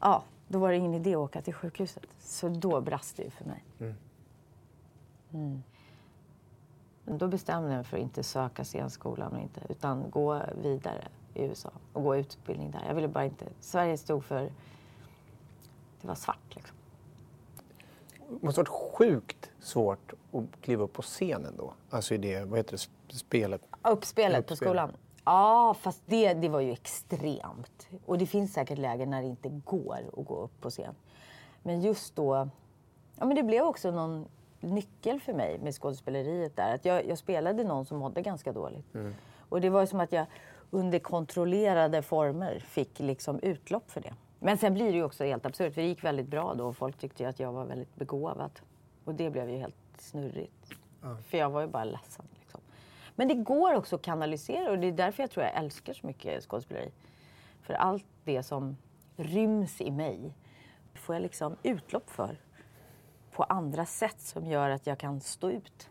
ja, 0.00 0.22
då 0.48 0.58
var 0.58 0.70
det 0.70 0.76
ingen 0.76 0.94
idé 0.94 1.10
att 1.10 1.16
åka 1.16 1.42
till 1.42 1.54
sjukhuset. 1.54 2.06
Så 2.18 2.48
då 2.48 2.80
brast 2.80 3.16
det 3.16 3.22
ju 3.22 3.30
för 3.30 3.44
mig. 3.44 3.64
Mm. 3.80 3.94
Men 5.30 5.62
Då 7.04 7.28
bestämde 7.28 7.68
jag 7.68 7.76
mig 7.76 7.84
för 7.84 7.96
att 7.96 8.02
inte 8.02 8.22
söka 8.22 8.64
scenskolan 8.64 9.32
och 9.32 9.40
inte, 9.40 9.60
utan 9.68 10.10
gå 10.10 10.42
vidare 10.62 11.08
i 11.34 11.42
USA 11.42 11.70
och 11.92 12.02
gå 12.02 12.16
utbildning 12.16 12.70
där. 12.70 12.84
Jag 12.86 12.94
ville 12.94 13.08
bara 13.08 13.24
inte... 13.24 13.46
Sverige 13.60 13.98
stod 13.98 14.24
för... 14.24 14.42
Det 16.00 16.08
var 16.08 16.14
svart 16.14 16.54
liksom. 16.54 16.76
Det 18.28 18.42
måste 18.46 18.60
ha 18.60 18.64
varit 18.64 18.98
sjukt 18.98 19.50
svårt 19.60 20.12
att 20.32 20.60
kliva 20.60 20.84
upp 20.84 20.92
på 20.92 21.02
scenen 21.02 21.54
då. 21.56 21.72
Alltså 21.90 22.14
i 22.14 22.18
det, 22.18 22.44
vad 22.44 22.58
heter 22.58 22.70
det, 22.70 22.76
sp- 22.76 23.16
spelet? 23.16 23.62
Uppspelet 23.82 24.46
på 24.46 24.56
skolan? 24.56 24.92
Ja, 25.24 25.74
fast 25.80 26.02
det, 26.06 26.34
det 26.34 26.48
var 26.48 26.60
ju 26.60 26.72
extremt. 26.72 27.88
Och 28.06 28.18
det 28.18 28.26
finns 28.26 28.52
säkert 28.52 28.78
lägen 28.78 29.10
när 29.10 29.22
det 29.22 29.28
inte 29.28 29.48
går 29.48 29.98
att 30.18 30.26
gå 30.26 30.36
upp 30.36 30.60
på 30.60 30.70
scen. 30.70 30.94
Men 31.62 31.80
just 31.80 32.16
då... 32.16 32.48
Ja, 33.16 33.24
men 33.24 33.34
det 33.36 33.42
blev 33.42 33.64
också 33.64 33.90
någon 33.90 34.26
nyckel 34.60 35.20
för 35.20 35.32
mig 35.32 35.58
med 35.58 35.74
skådespeleriet 35.74 36.56
där. 36.56 36.74
Att 36.74 36.84
jag, 36.84 37.06
jag 37.06 37.18
spelade 37.18 37.64
någon 37.64 37.84
som 37.84 37.98
mådde 37.98 38.22
ganska 38.22 38.52
dåligt. 38.52 38.86
Och 39.48 39.60
det 39.60 39.70
var 39.70 39.86
som 39.86 40.00
att 40.00 40.12
jag 40.12 40.26
under 40.70 40.98
kontrollerade 40.98 42.02
former 42.02 42.58
fick 42.58 42.98
liksom 43.00 43.38
utlopp 43.42 43.90
för 43.90 44.00
det. 44.00 44.14
Men 44.38 44.58
sen 44.58 44.74
blir 44.74 44.86
det 44.86 44.96
ju 44.96 45.04
också 45.04 45.24
helt 45.24 45.46
absurt, 45.46 45.74
för 45.74 45.82
det 45.82 45.88
gick 45.88 46.04
väldigt 46.04 46.26
bra 46.28 46.54
då 46.54 46.66
och 46.66 46.76
folk 46.76 46.98
tyckte 46.98 47.22
ju 47.22 47.28
att 47.28 47.40
jag 47.40 47.52
var 47.52 47.64
väldigt 47.64 47.94
begåvad. 47.94 48.60
Och 49.04 49.14
det 49.14 49.30
blev 49.30 49.50
ju 49.50 49.56
helt 49.56 49.74
snurrigt. 49.98 50.72
För 51.28 51.38
jag 51.38 51.50
var 51.50 51.60
ju 51.60 51.66
bara 51.66 51.84
ledsen. 51.84 52.24
Liksom. 52.40 52.60
Men 53.16 53.28
det 53.28 53.34
går 53.34 53.74
också 53.74 53.96
att 53.96 54.02
kanalisera 54.02 54.70
och 54.70 54.78
det 54.78 54.86
är 54.86 54.92
därför 54.92 55.22
jag 55.22 55.30
tror 55.30 55.44
jag 55.44 55.54
älskar 55.56 55.92
så 55.92 56.06
mycket 56.06 56.42
skådespeleri. 56.44 56.90
För 57.62 57.74
allt 57.74 58.04
det 58.24 58.42
som 58.42 58.76
ryms 59.16 59.80
i 59.80 59.90
mig 59.90 60.34
får 60.94 61.14
jag 61.14 61.22
liksom 61.22 61.56
utlopp 61.62 62.10
för 62.10 62.36
på 63.38 63.44
andra 63.44 63.86
sätt 63.86 64.20
som 64.20 64.46
gör 64.46 64.70
att 64.70 64.86
jag 64.86 64.98
kan 64.98 65.20
stå 65.20 65.50
ut. 65.50 65.90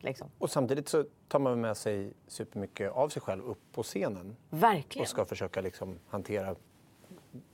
Liksom. 0.00 0.28
Och 0.38 0.50
samtidigt 0.50 0.88
så 0.88 1.04
tar 1.28 1.38
man 1.38 1.60
med 1.60 1.76
sig 1.76 2.12
supermycket 2.26 2.92
av 2.92 3.08
sig 3.08 3.22
själv 3.22 3.44
upp 3.44 3.58
på 3.72 3.82
scenen 3.82 4.36
Verkligen. 4.50 5.02
och 5.02 5.08
ska 5.08 5.24
försöka 5.24 5.60
liksom 5.60 5.98
hantera 6.08 6.54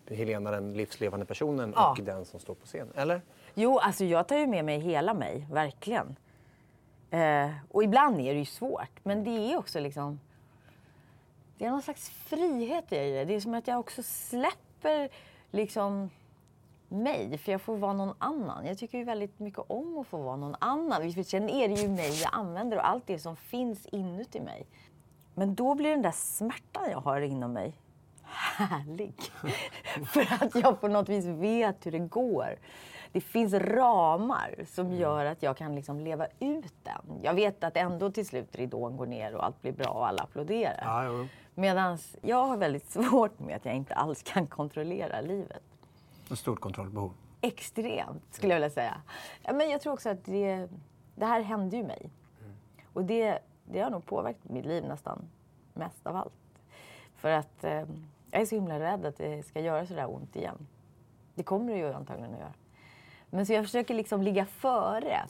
Helena, 0.08 0.50
den 0.50 0.72
livslevande 0.72 1.26
personen 1.26 1.72
Ja. 1.76 1.90
och 1.90 2.04
den 2.04 2.24
som 2.24 2.40
står 2.40 2.54
på 2.54 2.66
scen. 2.66 2.88
Eller? 2.94 3.22
Jo, 3.54 3.78
alltså 3.78 4.04
jag 4.04 4.28
tar 4.28 4.36
ju 4.36 4.46
med 4.46 4.64
mig 4.64 4.78
hela 4.78 5.14
mig, 5.14 5.46
verkligen. 5.52 6.16
Eh, 7.10 7.50
och 7.70 7.84
ibland 7.84 8.20
är 8.20 8.32
det 8.34 8.38
ju 8.38 8.44
svårt, 8.44 9.04
men 9.04 9.24
det 9.24 9.30
är 9.52 9.56
också 9.56 9.80
liksom... 9.80 10.20
Det 11.58 11.64
är 11.64 11.70
någon 11.70 11.82
slags 11.82 12.08
frihet 12.10 12.92
i 12.92 12.96
det. 13.12 13.24
Det 13.24 13.34
är 13.34 13.40
som 13.40 13.54
att 13.54 13.68
jag 13.68 13.80
också 13.80 14.02
släpper 14.02 15.08
liksom 15.50 16.10
mig, 16.88 17.38
för 17.38 17.52
jag 17.52 17.60
får 17.60 17.76
vara 17.76 17.92
någon 17.92 18.14
annan. 18.18 18.66
Jag 18.66 18.78
tycker 18.78 18.98
ju 18.98 19.04
väldigt 19.04 19.38
mycket 19.38 19.60
om 19.66 19.98
att 19.98 20.06
få 20.06 20.16
vara 20.18 20.36
någon 20.36 20.56
annan. 20.58 21.12
För 21.12 21.22
Sen 21.22 21.48
är 21.48 21.68
det 21.68 21.74
ju 21.74 21.88
mig 21.88 22.20
jag 22.22 22.30
använder 22.32 22.76
och 22.76 22.88
allt 22.88 23.06
det 23.06 23.18
som 23.18 23.36
finns 23.36 23.86
inuti 23.86 24.40
mig. 24.40 24.66
Men 25.34 25.54
då 25.54 25.74
blir 25.74 25.90
den 25.90 26.02
där 26.02 26.10
smärtan 26.10 26.90
jag 26.90 27.00
har 27.00 27.20
inom 27.20 27.52
mig 27.52 27.76
härlig. 28.26 29.14
För 30.06 30.44
att 30.44 30.54
jag 30.54 30.80
på 30.80 30.88
något 30.88 31.08
vis 31.08 31.24
vet 31.24 31.86
hur 31.86 31.92
det 31.92 31.98
går. 31.98 32.56
det 33.12 33.20
finns 33.20 33.54
ramar 33.54 34.64
som 34.66 34.92
gör 34.92 35.24
att 35.24 35.42
jag 35.42 35.56
kan 35.56 35.74
liksom 35.74 36.00
leva 36.00 36.26
ut 36.40 36.74
den. 36.82 37.20
Jag 37.22 37.34
vet 37.34 37.64
att 37.64 37.76
ändå 37.76 38.10
till 38.10 38.26
slut 38.26 38.56
ridån 38.56 38.96
går 38.96 39.06
ner 39.06 39.34
och 39.34 39.44
allt 39.44 39.62
blir 39.62 39.72
bra 39.72 39.88
och 39.88 40.08
alla 40.08 40.22
applåderar. 40.22 41.04
Ja. 41.04 41.26
Medan 41.54 41.98
jag 42.20 42.46
har 42.46 42.56
väldigt 42.56 42.90
svårt 42.90 43.38
med 43.38 43.56
att 43.56 43.64
jag 43.64 43.74
inte 43.74 43.94
alls 43.94 44.22
kan 44.22 44.46
kontrollera 44.46 45.20
livet. 45.20 45.62
Ett 46.30 46.38
stort 46.38 46.60
kontrollbehov. 46.60 47.12
Extremt, 47.40 48.34
skulle 48.34 48.52
jag 48.52 48.60
vilja 48.60 48.70
säga. 48.70 49.00
Men 49.54 49.70
jag 49.70 49.80
tror 49.80 49.92
också 49.92 50.08
att 50.08 50.24
det, 50.24 50.68
det 51.14 51.26
här 51.26 51.40
hände 51.40 51.76
ju 51.76 51.82
mig. 51.82 52.10
Och 52.92 53.04
det, 53.04 53.38
det 53.64 53.80
har 53.80 53.90
nog 53.90 54.06
påverkat 54.06 54.44
mitt 54.50 54.66
liv 54.66 54.84
nästan 54.84 55.28
mest 55.74 56.06
av 56.06 56.16
allt. 56.16 56.32
För 57.16 57.30
att 57.30 57.64
eh, 57.64 57.84
jag 58.30 58.42
är 58.42 58.46
så 58.46 58.54
himla 58.54 58.80
rädd 58.80 59.06
att 59.06 59.16
det 59.16 59.46
ska 59.46 59.60
göra 59.60 59.86
så 59.86 59.94
där 59.94 60.14
ont 60.14 60.36
igen. 60.36 60.66
Det 61.34 61.42
kommer 61.42 61.72
det 61.72 61.78
ju 61.78 61.92
antagligen 61.92 62.34
att 62.34 62.40
göra. 62.40 62.54
Men 63.30 63.46
så 63.46 63.52
jag 63.52 63.64
försöker 63.64 63.94
liksom 63.94 64.22
ligga 64.22 64.46
före. 64.46 65.20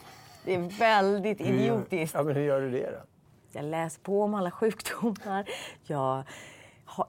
Det 0.45 0.55
är 0.55 0.79
väldigt 0.79 1.41
idiotiskt. 1.41 2.15
Ja, 2.15 2.23
men 2.23 2.35
hur 2.35 2.43
gör 2.43 2.61
du 2.61 2.71
det 2.71 2.91
då? 2.91 3.01
Jag 3.53 3.65
läser 3.65 4.01
på 4.01 4.23
om 4.23 4.35
alla 4.35 4.51
sjukdomar. 4.51 5.49
Jag 5.83 6.23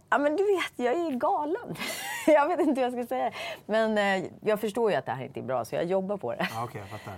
ja, 0.09 0.17
men 0.17 0.35
du 0.35 0.43
vet, 0.43 0.73
jag 0.75 0.93
är 0.93 1.11
galen. 1.11 1.75
jag 2.27 2.47
vet 2.47 2.59
inte 2.59 2.81
hur 2.81 2.85
jag 2.87 2.93
ska 2.93 3.07
säga. 3.07 3.31
Men 3.65 3.97
eh, 4.23 4.29
jag 4.41 4.59
förstår 4.59 4.91
ju 4.91 4.97
att 4.97 5.05
det 5.05 5.11
här 5.11 5.25
inte 5.25 5.39
är 5.39 5.43
bra, 5.43 5.65
så 5.65 5.75
jag 5.75 5.85
jobbar 5.85 6.17
på 6.17 6.31
det. 6.31 6.47
Ja, 6.51 6.63
okej, 6.63 6.81
jag 6.81 6.99
fattar. 6.99 7.13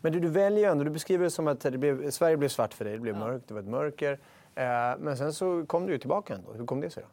Men 0.00 0.12
du, 0.12 0.20
du 0.20 0.28
väljer 0.28 0.70
ändå, 0.70 0.84
du 0.84 0.90
beskriver 0.90 1.24
det 1.24 1.30
som 1.30 1.48
att 1.48 1.60
det 1.60 1.78
blev, 1.78 2.10
Sverige 2.10 2.36
blev 2.36 2.48
svart 2.48 2.74
för 2.74 2.84
dig, 2.84 2.94
det 2.94 3.00
blev 3.00 3.16
mörkt, 3.16 3.48
det 3.48 3.54
var 3.54 3.60
ett 3.60 3.68
mörker. 3.68 4.12
Eh, 4.54 4.64
men 4.98 5.16
sen 5.16 5.32
så 5.32 5.66
kom 5.66 5.86
du 5.86 5.92
ju 5.92 5.98
tillbaka 5.98 6.34
ändå. 6.34 6.52
Hur 6.52 6.66
kom 6.66 6.80
det 6.80 6.90
sig 6.90 7.02
då? 7.02 7.08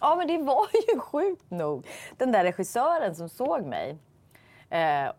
Ja, 0.00 0.16
men 0.16 0.26
det 0.26 0.38
var 0.38 0.66
ju 0.72 0.98
sjukt 1.00 1.50
nog 1.50 1.86
den 2.16 2.32
där 2.32 2.44
regissören 2.44 3.14
som 3.14 3.28
såg 3.28 3.66
mig. 3.66 3.98
Eh, 4.70 5.12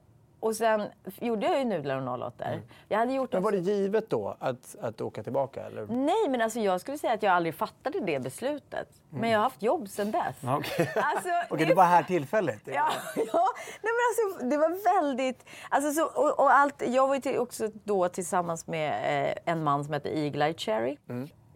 och 0.44 0.56
sen 0.56 0.88
gjorde 1.04 1.46
jag 1.46 1.60
ju 1.60 1.66
Nudlar 1.66 2.08
och 2.08 2.20
08. 2.28 2.46
Jag 2.90 2.98
hade 2.98 3.14
gjort 3.14 3.32
Men 3.32 3.38
en 3.38 3.44
var 3.44 3.52
det 3.52 3.58
givet 3.58 4.10
då 4.10 4.38
att, 4.40 4.76
att 4.82 5.02
åka 5.02 5.24
tillbaka? 5.24 5.64
Eller? 5.66 5.88
Nej, 5.88 6.30
men 6.30 6.42
alltså 6.42 6.60
jag 6.60 6.82
skulle 6.82 6.98
säga 6.98 7.14
att 7.14 7.24
jag 7.24 7.34
aldrig 7.34 7.56
fattade 7.56 8.00
det 8.00 8.20
beslutet. 8.20 8.88
Men 9.10 9.30
jag 9.30 9.40
har 9.40 9.44
haft 9.44 9.64
jobb 9.64 9.90
sedan 9.90 10.12
dess. 10.12 10.36
Ja, 10.42 10.58
Okej, 10.58 10.92
Alltså, 10.96 11.30
Okej, 11.50 11.66
det 11.66 11.74
var 11.74 11.84
här 11.84 12.04
tillfälligt? 12.04 12.62
Ja, 12.66 12.74
ja. 13.16 13.46
Nej, 13.82 13.92
men 13.94 14.32
alltså, 14.34 14.46
det 14.46 14.58
var 14.58 15.02
väldigt... 15.02 15.46
Alltså, 15.70 15.92
så, 15.92 16.06
och, 16.06 16.40
och 16.40 16.54
allt, 16.54 16.84
jag 16.88 17.08
var 17.08 17.22
ju 17.24 17.40
också 17.40 17.70
då 17.84 18.10
tillsammans 18.10 18.68
med 18.68 18.92
eh, 19.28 19.54
en 19.54 19.64
man 19.64 19.84
som 19.84 19.94
hette 19.94 20.20
Eagle 20.20 20.46
Eye 20.46 20.54
Cherry. 20.58 20.98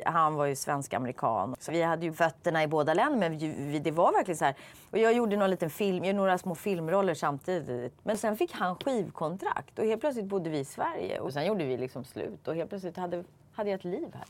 Han 0.05 0.35
var 0.35 0.45
ju 0.45 0.55
svensk-amerikan. 0.55 1.55
Så 1.59 1.71
vi 1.71 1.81
hade 1.81 2.05
ju 2.05 2.13
fötterna 2.13 2.63
i 2.63 2.67
båda 2.67 2.93
länder. 2.93 3.17
Men 3.19 3.37
vi, 3.37 3.79
det 3.79 3.91
var 3.91 4.11
verkligen 4.11 4.37
så 4.37 4.45
här. 4.45 4.55
Och 4.91 4.97
jag 4.97 5.13
gjorde 5.13 5.37
någon 5.37 5.49
liten 5.49 5.69
film, 5.69 6.05
jag 6.05 6.15
några 6.15 6.37
små 6.37 6.55
filmroller 6.55 7.13
samtidigt. 7.13 7.93
Men 8.03 8.17
sen 8.17 8.37
fick 8.37 8.53
han 8.53 8.75
skivkontrakt 8.75 9.79
och 9.79 9.85
helt 9.85 10.01
plötsligt 10.01 10.25
bodde 10.25 10.49
vi 10.49 10.59
i 10.59 10.65
Sverige. 10.65 11.19
Och 11.19 11.33
sen 11.33 11.45
gjorde 11.45 11.65
vi 11.65 11.77
liksom 11.77 12.03
slut 12.03 12.47
och 12.47 12.55
helt 12.55 12.69
plötsligt 12.69 12.97
hade, 12.97 13.23
hade 13.53 13.69
jag 13.69 13.77
ett 13.77 13.85
liv 13.85 14.07
här. 14.13 14.25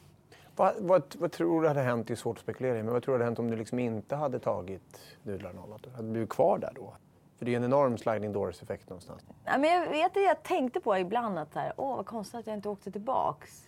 Vad, 0.55 0.73
vad, 0.79 1.15
vad 1.19 1.31
tror 1.31 1.61
du 1.61 1.67
hade 1.67 1.81
hänt? 1.81 2.07
Det 2.07 2.13
är 2.13 2.15
svårt 2.15 2.37
att 2.37 2.43
spekulera 2.43 2.73
men 2.73 2.93
vad 2.93 3.03
tror 3.03 3.13
du 3.13 3.15
hade 3.15 3.25
hänt 3.25 3.39
om 3.39 3.49
du 3.51 3.57
liksom 3.57 3.79
inte 3.79 4.15
hade 4.15 4.39
tagit 4.39 5.01
Nudlar 5.23 5.53
08? 5.73 5.89
Hade 5.95 6.07
du 6.07 6.11
blivit 6.11 6.29
kvar 6.29 6.57
där 6.57 6.71
då? 6.75 6.93
För 7.37 7.45
det 7.45 7.53
är 7.53 7.57
en 7.57 7.63
enorm 7.63 7.97
sliding 7.97 8.33
doors-effekt 8.33 8.89
någonstans. 8.89 9.25
Nej, 9.45 9.59
men 9.59 9.69
jag 9.69 9.89
vet 9.89 10.17
att 10.17 10.23
jag 10.23 10.43
tänkte 10.43 10.79
på 10.79 10.97
ibland 10.97 11.39
att 11.39 11.53
så 11.53 11.59
här, 11.59 11.73
åh 11.77 11.95
vad 11.95 12.05
konstigt 12.05 12.39
att 12.39 12.47
jag 12.47 12.53
inte 12.53 12.69
åkte 12.69 12.91
tillbaks. 12.91 13.66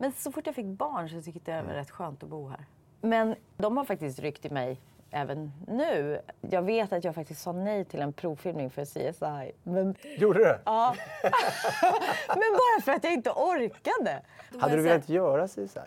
Men 0.00 0.12
så 0.12 0.32
fort 0.32 0.46
jag 0.46 0.54
fick 0.54 0.66
barn 0.66 1.08
så 1.08 1.22
tyckte 1.22 1.50
jag 1.50 1.64
det 1.64 1.68
var 1.68 1.74
rätt 1.74 1.90
skönt 1.90 2.22
att 2.22 2.28
bo 2.28 2.48
här. 2.48 2.64
Men 3.00 3.34
de 3.56 3.76
har 3.76 3.84
faktiskt 3.84 4.18
ryckt 4.18 4.44
i 4.44 4.50
mig 4.50 4.80
även 5.10 5.52
nu. 5.68 6.20
Jag 6.40 6.62
vet 6.62 6.92
att 6.92 7.04
jag 7.04 7.14
faktiskt 7.14 7.42
sa 7.42 7.52
nej 7.52 7.84
till 7.84 8.00
en 8.00 8.12
provfilmning 8.12 8.70
för 8.70 8.84
CSI. 8.84 9.52
Men, 9.62 9.94
Gjorde 10.18 10.38
du? 10.38 10.58
ja. 10.64 10.94
men 12.28 12.36
bara 12.52 12.82
för 12.84 12.92
att 12.92 13.04
jag 13.04 13.12
inte 13.12 13.30
orkade. 13.30 14.22
Hade 14.60 14.76
du 14.76 14.82
velat 14.82 15.08
göra 15.08 15.48
CSI? 15.48 15.80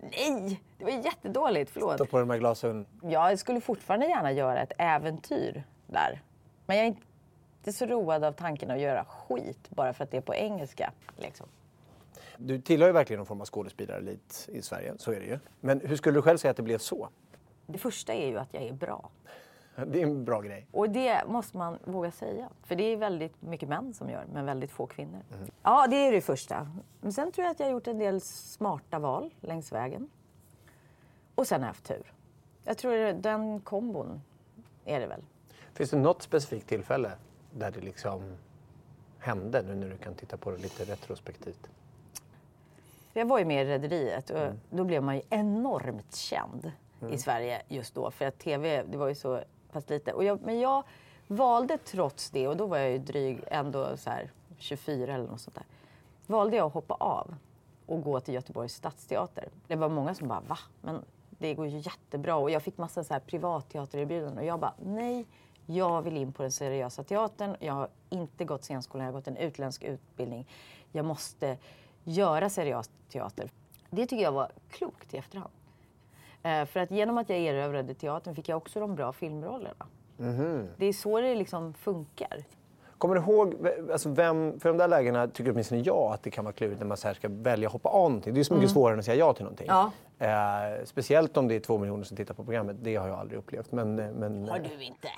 Nej, 0.00 0.62
det 0.78 0.84
var 0.84 0.92
jättedåligt. 0.92 1.70
Förlåt. 1.70 1.98
Ta 1.98 2.04
på 2.04 2.16
dig 2.16 2.26
de 2.26 2.30
här 2.30 2.38
glasögonen. 2.38 2.86
Jag 3.02 3.38
skulle 3.38 3.60
fortfarande 3.60 4.06
gärna 4.06 4.32
göra 4.32 4.62
ett 4.62 4.72
äventyr 4.78 5.64
där. 5.86 6.22
Men 6.66 6.76
jag 6.76 6.86
är 6.86 6.88
inte 6.88 7.72
så 7.72 7.86
road 7.86 8.24
av 8.24 8.32
tanken 8.32 8.70
att 8.70 8.80
göra 8.80 9.04
skit 9.04 9.70
bara 9.70 9.92
för 9.92 10.04
att 10.04 10.10
det 10.10 10.16
är 10.16 10.20
på 10.20 10.34
engelska. 10.34 10.92
Liksom. 11.16 11.46
Du 12.38 12.60
tillhör 12.60 12.88
ju 12.88 12.92
verkligen 12.92 13.18
någon 13.18 13.26
form 13.26 13.40
av 13.40 13.46
skådespelarelit 13.46 14.48
i 14.52 14.62
Sverige, 14.62 14.94
så 14.98 15.12
är 15.12 15.20
det 15.20 15.26
ju. 15.26 15.38
Men 15.60 15.80
hur 15.80 15.96
skulle 15.96 16.18
du 16.18 16.22
själv 16.22 16.38
säga 16.38 16.50
att 16.50 16.56
det 16.56 16.62
blev 16.62 16.78
så? 16.78 17.08
Det 17.66 17.78
första 17.78 18.12
är 18.12 18.28
ju 18.28 18.38
att 18.38 18.54
jag 18.54 18.62
är 18.62 18.72
bra. 18.72 19.10
Det 19.86 20.02
är 20.02 20.06
en 20.06 20.24
bra 20.24 20.40
grej. 20.40 20.66
Och 20.72 20.90
det 20.90 21.22
måste 21.26 21.56
man 21.56 21.78
våga 21.84 22.10
säga. 22.10 22.48
För 22.62 22.74
det 22.74 22.84
är 22.84 22.96
väldigt 22.96 23.42
mycket 23.42 23.68
män 23.68 23.94
som 23.94 24.10
gör, 24.10 24.24
men 24.32 24.44
väldigt 24.46 24.70
få 24.70 24.86
kvinnor. 24.86 25.20
Ja, 25.62 25.86
det 25.86 25.96
är 25.96 26.12
det 26.12 26.20
första. 26.20 26.70
Men 27.00 27.12
sen 27.12 27.32
tror 27.32 27.44
jag 27.44 27.52
att 27.52 27.60
jag 27.60 27.66
har 27.66 27.72
gjort 27.72 27.86
en 27.86 27.98
del 27.98 28.20
smarta 28.20 28.98
val 28.98 29.34
längs 29.40 29.72
vägen. 29.72 30.10
Och 31.34 31.46
sen 31.46 31.60
har 31.60 31.66
jag 31.66 31.70
haft 31.70 31.84
tur. 31.84 32.12
Jag 32.64 32.78
tror 32.78 33.12
den 33.12 33.60
kombon 33.60 34.20
är 34.84 35.00
det 35.00 35.06
väl. 35.06 35.22
Finns 35.74 35.90
det 35.90 35.96
något 35.96 36.22
specifikt 36.22 36.68
tillfälle 36.68 37.12
där 37.50 37.70
det 37.70 37.80
liksom 37.80 38.36
hände 39.18 39.62
nu 39.62 39.74
när 39.74 39.88
du 39.88 39.96
kan 39.96 40.14
titta 40.14 40.36
på 40.36 40.50
det 40.50 40.56
lite 40.56 40.84
retrospektivt? 40.84 41.70
Jag 43.12 43.26
var 43.26 43.38
ju 43.38 43.44
med 43.44 43.66
i 43.66 43.70
Rederiet 43.70 44.30
och 44.30 44.52
då 44.70 44.84
blev 44.84 45.02
man 45.02 45.16
ju 45.16 45.22
enormt 45.30 46.14
känd 46.14 46.72
i 47.10 47.18
Sverige 47.18 47.62
just 47.68 47.94
då. 47.94 48.10
För 48.10 48.24
att 48.24 48.38
TV, 48.38 48.82
det 48.82 48.98
var 48.98 49.08
ju 49.08 49.14
så 49.14 49.40
pass 49.72 49.90
lite. 49.90 50.12
Och 50.12 50.24
jag, 50.24 50.40
men 50.42 50.60
jag 50.60 50.82
valde 51.26 51.78
trots 51.78 52.30
det, 52.30 52.48
och 52.48 52.56
då 52.56 52.66
var 52.66 52.78
jag 52.78 52.90
ju 52.90 52.98
dryg 52.98 53.44
ändå 53.46 53.96
så 53.96 54.10
här 54.10 54.30
24 54.58 55.14
eller 55.14 55.26
något 55.26 55.40
sånt 55.40 55.54
där. 55.54 55.64
Valde 56.26 56.56
jag 56.56 56.66
att 56.66 56.72
hoppa 56.72 56.94
av 56.94 57.34
och 57.86 58.02
gå 58.02 58.20
till 58.20 58.34
Göteborgs 58.34 58.74
stadsteater. 58.74 59.48
Det 59.66 59.76
var 59.76 59.88
många 59.88 60.14
som 60.14 60.28
bara 60.28 60.40
va? 60.40 60.58
Men 60.80 61.04
det 61.30 61.54
går 61.54 61.66
ju 61.66 61.78
jättebra. 61.78 62.36
Och 62.36 62.50
jag 62.50 62.62
fick 62.62 62.78
massa 62.78 63.04
så 63.04 63.12
här 63.12 63.20
privatteatererbjudanden 63.20 64.38
och 64.38 64.44
jag 64.44 64.60
bara 64.60 64.74
nej. 64.84 65.26
Jag 65.66 66.02
vill 66.02 66.16
in 66.16 66.32
på 66.32 66.42
den 66.42 66.52
seriösa 66.52 67.04
teatern. 67.04 67.56
Jag 67.60 67.72
har 67.72 67.88
inte 68.10 68.44
gått 68.44 68.64
scenskolan, 68.64 69.06
jag 69.06 69.12
har 69.12 69.20
gått 69.20 69.28
en 69.28 69.36
utländsk 69.36 69.82
utbildning. 69.82 70.46
Jag 70.92 71.04
måste 71.04 71.58
göra 72.04 72.50
seriös 72.50 72.90
teater. 73.12 73.50
Det 73.90 74.06
tycker 74.06 74.22
jag 74.22 74.32
var 74.32 74.50
klokt 74.70 75.14
i 75.14 75.16
efterhand. 75.16 75.52
Eh, 76.42 76.64
för 76.64 76.80
att 76.80 76.90
genom 76.90 77.18
att 77.18 77.28
jag 77.28 77.38
erövrade 77.38 77.94
teatern 77.94 78.34
fick 78.34 78.48
jag 78.48 78.56
också 78.56 78.80
de 78.80 78.94
bra 78.94 79.12
filmrollerna. 79.12 79.86
Det 80.76 80.86
är 80.86 80.92
så 80.92 81.20
det 81.20 81.34
liksom 81.34 81.74
funkar. 81.74 82.44
Kommer 82.98 83.14
du 83.14 83.20
ihåg, 83.20 83.54
alltså 83.92 84.08
vem, 84.08 84.60
för 84.60 84.68
de 84.68 84.78
där 84.78 84.88
lägena 84.88 85.28
tycker 85.28 85.52
åtminstone 85.52 85.80
jag 85.80 86.12
att 86.12 86.22
det 86.22 86.30
kan 86.30 86.44
vara 86.44 86.52
klurigt 86.52 86.80
när 86.80 86.86
man 86.86 86.96
så 86.96 87.14
ska 87.14 87.28
välja 87.28 87.68
att 87.68 87.72
hoppa 87.72 87.88
av 87.88 88.10
någonting. 88.10 88.34
Det 88.34 88.40
är 88.40 88.44
så 88.44 88.54
mycket 88.54 88.70
svårare 88.70 88.92
än 88.92 88.98
att 88.98 89.04
säga 89.04 89.16
ja 89.16 89.32
till 89.32 89.44
någonting. 89.44 89.66
Ja. 89.68 89.90
Eh, 90.18 90.84
speciellt 90.84 91.36
om 91.36 91.48
det 91.48 91.54
är 91.54 91.60
två 91.60 91.78
miljoner 91.78 92.04
som 92.04 92.16
tittar 92.16 92.34
på 92.34 92.44
programmet. 92.44 92.76
Det 92.82 92.96
har 92.96 93.08
jag 93.08 93.18
aldrig 93.18 93.38
upplevt. 93.38 93.72
Men, 93.72 93.98
eh, 93.98 94.10
men 94.12 94.48
Har 94.48 94.56
eh, 94.56 94.62
du 94.78 94.84
inte? 94.84 95.08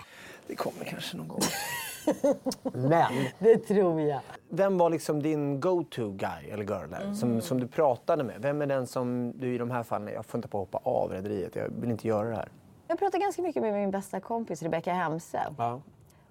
det 0.47 0.55
kommer 0.55 0.85
kanske 0.85 1.17
någon 1.17 1.29
gång. 1.29 1.41
men 2.73 3.13
Det 3.39 3.57
tror 3.59 4.01
jag. 4.01 4.21
vem 4.49 4.79
var 4.79 4.91
liksom 4.91 5.23
din 5.23 5.61
go-to 5.61 6.11
guy 6.11 6.51
eller 6.51 6.65
girl 6.65 6.91
där, 6.91 7.01
Mm. 7.03 7.15
som, 7.15 7.41
som 7.41 7.61
du 7.61 7.67
pratade 7.69 8.25
med? 8.25 8.35
Vem 8.43 8.63
är 8.63 8.67
den 8.67 8.87
som 8.87 9.33
du 9.39 9.55
i 9.55 9.59
de 9.59 9.71
här 9.71 9.83
fallen, 9.83 10.15
jag 10.15 10.27
funderar 10.27 10.51
på 10.51 10.63
att 10.63 10.67
hoppa 10.73 10.91
av 10.91 11.11
Rederiet, 11.11 11.57
jag 11.57 11.69
vill 11.81 11.91
inte 11.91 12.09
göra 12.09 12.29
det 12.29 12.37
här. 12.37 12.49
Jag 12.89 12.99
pratar 12.99 13.19
ganska 13.19 13.43
mycket 13.43 13.63
med 13.63 13.73
min 13.75 13.91
bästa 13.91 14.21
kompis 14.21 14.63
Rebecca 14.63 14.93
Hemse. 14.93 15.41
Ja. 15.59 15.81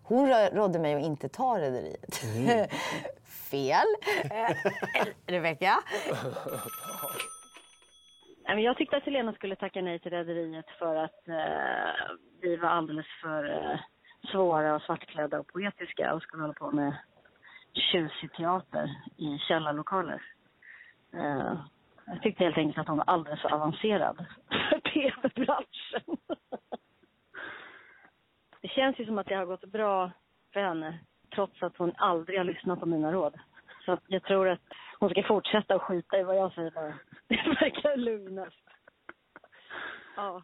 Hon 0.03 0.29
rådde 0.29 0.79
mig 0.79 0.93
att 0.95 1.01
inte 1.03 1.29
ta 1.29 1.57
Rederiet. 1.59 2.15
Fel. 3.51 3.87
Eh, 4.23 4.55
Rebecca? 5.27 5.73
Nej, 8.45 8.55
men 8.55 8.63
Jag 8.63 8.77
tyckte 8.77 8.97
att 8.97 9.03
Helena 9.05 9.33
skulle 9.33 9.55
tacka 9.55 9.81
nej 9.81 9.99
till 9.99 10.11
Rederiet 10.11 10.65
för 10.79 10.95
att 10.95 11.27
eh, 11.27 12.15
vi 12.41 12.55
var 12.57 12.69
alldeles 12.69 13.05
för 13.21 13.43
eh, 13.51 13.79
svåra 14.31 14.75
och 14.75 14.81
svartklädda 14.81 15.39
och 15.39 15.47
poetiska 15.47 16.13
och 16.13 16.21
skulle 16.21 16.43
hålla 16.43 16.53
på 16.53 16.71
med 16.71 16.97
tjusig 17.73 18.33
teater 18.33 18.89
i 19.17 19.37
källarlokaler. 19.37 20.21
Uh, 21.15 21.53
jag 22.05 22.21
tyckte 22.21 22.43
helt 22.43 22.57
enkelt 22.57 22.77
att 22.77 22.87
hon 22.87 22.97
var 22.97 23.05
alldeles 23.05 23.41
för 23.41 23.53
avancerad 23.53 24.25
för 24.49 24.79
tv-branschen. 24.79 26.17
Det 28.61 28.67
känns 28.67 28.99
ju 28.99 29.05
som 29.05 29.17
att 29.17 29.27
det 29.27 29.35
har 29.35 29.45
gått 29.45 29.65
bra 29.65 30.11
för 30.53 30.59
henne 30.59 30.99
trots 31.35 31.63
att 31.63 31.77
hon 31.77 31.93
aldrig 31.97 32.37
har 32.37 32.45
lyssnat 32.45 32.79
på 32.79 32.85
mina 32.85 33.11
råd. 33.11 33.39
Så 33.85 33.97
jag 34.07 34.23
tror 34.23 34.49
att 34.49 34.59
hon 34.99 35.09
ska 35.09 35.23
fortsätta 35.23 35.75
att 35.75 35.81
skita 35.81 36.19
i 36.19 36.23
vad 36.23 36.37
jag 36.37 36.53
säger 36.53 36.71
bara. 36.71 36.93
Det 37.27 37.35
verkar 37.35 37.97
lugnast. 37.97 38.69
Ja. 40.15 40.43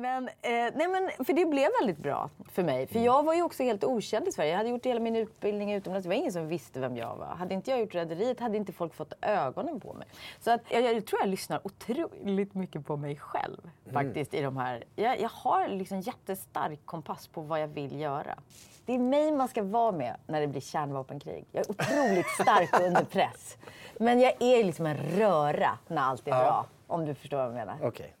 Men, 0.00 0.28
eh, 0.28 0.32
nej 0.74 0.88
men, 0.88 1.10
för 1.24 1.32
det 1.32 1.46
blev 1.46 1.68
väldigt 1.80 1.98
bra 1.98 2.30
för 2.52 2.62
mig. 2.62 2.86
För 2.86 2.98
jag 2.98 3.22
var 3.22 3.34
ju 3.34 3.42
också 3.42 3.62
helt 3.62 3.84
okänd 3.84 4.28
i 4.28 4.32
Sverige. 4.32 4.50
Jag 4.50 4.56
hade 4.56 4.68
gjort 4.68 4.86
hela 4.86 5.00
min 5.00 5.16
utbildning 5.16 5.72
utomlands. 5.72 6.04
Det 6.04 6.08
var 6.08 6.16
ingen 6.16 6.32
som 6.32 6.48
visste 6.48 6.80
vem 6.80 6.96
jag 6.96 7.16
var. 7.16 7.26
Hade 7.26 7.54
inte 7.54 7.70
jag 7.70 7.80
gjort 7.80 7.94
Rederiet 7.94 8.40
hade 8.40 8.56
inte 8.56 8.72
folk 8.72 8.94
fått 8.94 9.12
ögonen 9.20 9.80
på 9.80 9.92
mig. 9.92 10.06
Så 10.40 10.50
att, 10.50 10.60
jag, 10.68 10.82
jag 10.82 11.06
tror 11.06 11.20
jag 11.20 11.28
lyssnar 11.28 11.60
otroligt 11.66 12.54
mycket 12.54 12.86
på 12.86 12.96
mig 12.96 13.16
själv 13.16 13.70
faktiskt 13.92 14.34
i 14.34 14.42
de 14.42 14.56
här. 14.56 14.84
Jag, 14.96 15.20
jag 15.20 15.28
har 15.28 15.68
liksom 15.68 16.00
jättestark 16.00 16.80
kompass 16.84 17.26
på 17.26 17.40
vad 17.40 17.60
jag 17.62 17.68
vill 17.68 18.00
göra. 18.00 18.38
Det 18.86 18.94
är 18.94 18.98
mig 18.98 19.32
man 19.32 19.48
ska 19.48 19.62
vara 19.62 19.92
med 19.92 20.16
när 20.26 20.40
det 20.40 20.46
blir 20.46 20.60
kärnvapenkrig. 20.60 21.44
Jag 21.52 21.64
är 21.66 21.70
otroligt 21.70 22.26
stark 22.28 22.80
under 22.86 23.04
press. 23.04 23.56
Men 23.98 24.20
jag 24.20 24.32
är 24.42 24.64
liksom 24.64 24.86
en 24.86 24.96
röra 24.96 25.78
när 25.88 26.02
allt 26.02 26.26
är 26.26 26.30
bra. 26.30 26.66
Om 26.86 27.06
du 27.06 27.14
förstår 27.14 27.36
vad 27.36 27.46
jag 27.46 27.54
menar. 27.54 27.76
Okej. 27.82 28.14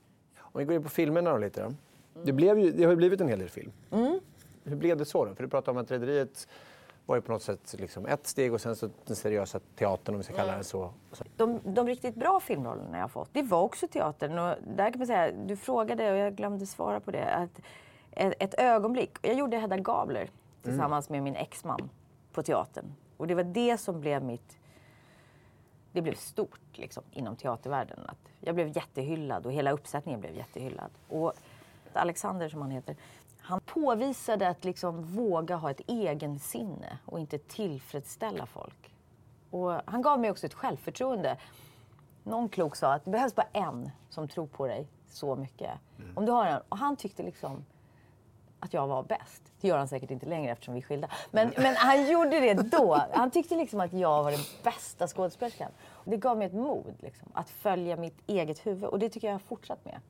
Om 0.52 0.58
vi 0.58 0.64
går 0.64 0.74
in 0.74 0.82
på 0.82 0.88
filmerna 0.88 1.30
då 1.30 1.38
lite. 1.38 1.74
Det, 2.24 2.32
blev 2.32 2.58
ju, 2.58 2.72
det 2.72 2.84
har 2.84 2.90
ju 2.90 2.96
blivit 2.96 3.20
en 3.20 3.28
hel 3.28 3.38
del 3.38 3.48
film. 3.48 3.72
Hur 4.64 4.76
blev 4.76 4.96
det 4.96 5.04
så 5.04 5.24
då? 5.24 5.34
För 5.34 5.42
du 5.42 5.48
pratade 5.48 5.78
om 5.78 5.84
att 5.84 5.90
Rederiet 5.90 6.48
var 7.06 7.16
ju 7.16 7.22
på 7.22 7.32
något 7.32 7.42
sätt 7.42 7.74
liksom 7.78 8.06
ett 8.06 8.26
steg 8.26 8.52
och 8.52 8.60
sen 8.60 8.76
så 8.76 8.90
den 9.04 9.16
seriösa 9.16 9.60
teatern 9.76 10.14
om 10.14 10.18
vi 10.18 10.24
ska 10.24 10.34
kalla 10.34 10.56
det 10.56 10.64
så. 10.64 10.92
så. 11.12 11.24
de, 11.36 11.60
de 11.64 11.86
riktigt 11.86 12.14
bra 12.14 12.40
filmrollerna 12.40 12.96
jag 12.96 13.04
har 13.04 13.08
fått, 13.08 13.28
det 13.32 13.42
var 13.42 13.62
också 13.62 13.88
teatern. 13.88 14.38
Och 14.38 14.54
där 14.76 14.90
kan 14.90 14.98
man 14.98 15.06
säga, 15.06 15.32
du 15.46 15.56
frågade 15.56 16.12
och 16.12 16.18
jag 16.18 16.34
glömde 16.34 16.66
svara 16.66 17.00
på 17.00 17.10
det. 17.10 17.34
Att 17.34 17.60
ett, 18.10 18.34
ett 18.38 18.54
ögonblick. 18.58 19.18
Jag 19.22 19.34
gjorde 19.34 19.56
Hedda 19.56 19.76
Gabler 19.76 20.30
tillsammans 20.62 21.08
med 21.08 21.22
min 21.22 21.36
exman 21.36 21.90
på 22.32 22.42
teatern. 22.42 22.94
Och 23.16 23.26
det 23.26 23.34
var 23.34 23.44
det 23.44 23.78
som 23.78 24.00
blev 24.00 24.24
mitt... 24.24 24.58
Det 25.92 26.02
blev 26.02 26.14
stort 26.14 26.60
liksom, 26.72 27.02
inom 27.12 27.36
teatervärlden. 27.36 27.98
Att 28.06 28.18
jag 28.40 28.54
blev 28.54 28.76
jättehyllad 28.76 29.46
och 29.46 29.52
hela 29.52 29.70
uppsättningen 29.70 30.20
blev 30.20 30.36
jättehyllad. 30.36 30.90
Och 31.08 31.32
Alexander, 31.92 32.48
som 32.48 32.62
han 32.62 32.70
heter, 32.70 32.96
han 33.40 33.60
påvisade 33.60 34.48
att 34.48 34.64
liksom 34.64 35.02
våga 35.02 35.56
ha 35.56 35.70
ett 35.70 35.80
egensinne 35.86 36.98
och 37.04 37.20
inte 37.20 37.38
tillfredsställa 37.38 38.46
folk. 38.46 38.94
Och 39.50 39.80
han 39.84 40.02
gav 40.02 40.20
mig 40.20 40.30
också 40.30 40.46
ett 40.46 40.54
självförtroende. 40.54 41.36
Någon 42.24 42.48
klok 42.48 42.76
sa 42.76 42.92
att 42.92 43.04
det 43.04 43.10
behövs 43.10 43.34
bara 43.34 43.46
en 43.52 43.90
som 44.08 44.28
tror 44.28 44.46
på 44.46 44.66
dig 44.66 44.88
så 45.08 45.36
mycket. 45.36 45.70
Om 46.14 46.26
du 46.26 46.32
har 46.32 46.46
en. 46.46 46.62
Och 46.68 46.78
han 46.78 46.96
tyckte 46.96 47.22
liksom 47.22 47.64
att 48.60 48.74
jag 48.74 48.86
var 48.86 49.02
bäst. 49.02 49.42
Det 49.60 49.68
gör 49.68 49.78
han 49.78 49.88
säkert 49.88 50.10
inte 50.10 50.26
längre 50.26 50.52
eftersom 50.52 50.74
vi 50.74 50.80
är 50.80 50.84
skilda. 50.84 51.08
Men, 51.30 51.52
men 51.56 51.76
han 51.76 52.08
gjorde 52.10 52.40
det 52.40 52.54
då. 52.54 53.02
Han 53.12 53.30
tyckte 53.30 53.56
liksom 53.56 53.80
att 53.80 53.92
jag 53.92 54.24
var 54.24 54.30
den 54.30 54.40
bästa 54.62 55.06
skådespelerskan. 55.08 55.70
Det 56.04 56.16
gav 56.16 56.38
mig 56.38 56.46
ett 56.46 56.54
mod 56.54 56.94
liksom, 56.98 57.28
att 57.32 57.50
följa 57.50 57.96
mitt 57.96 58.18
eget 58.26 58.66
huvud. 58.66 58.84
Och 58.84 58.98
det 58.98 59.08
tycker 59.08 59.28
jag 59.28 59.34
har 59.34 59.38
fortsatt 59.38 59.84
med. 59.84 60.00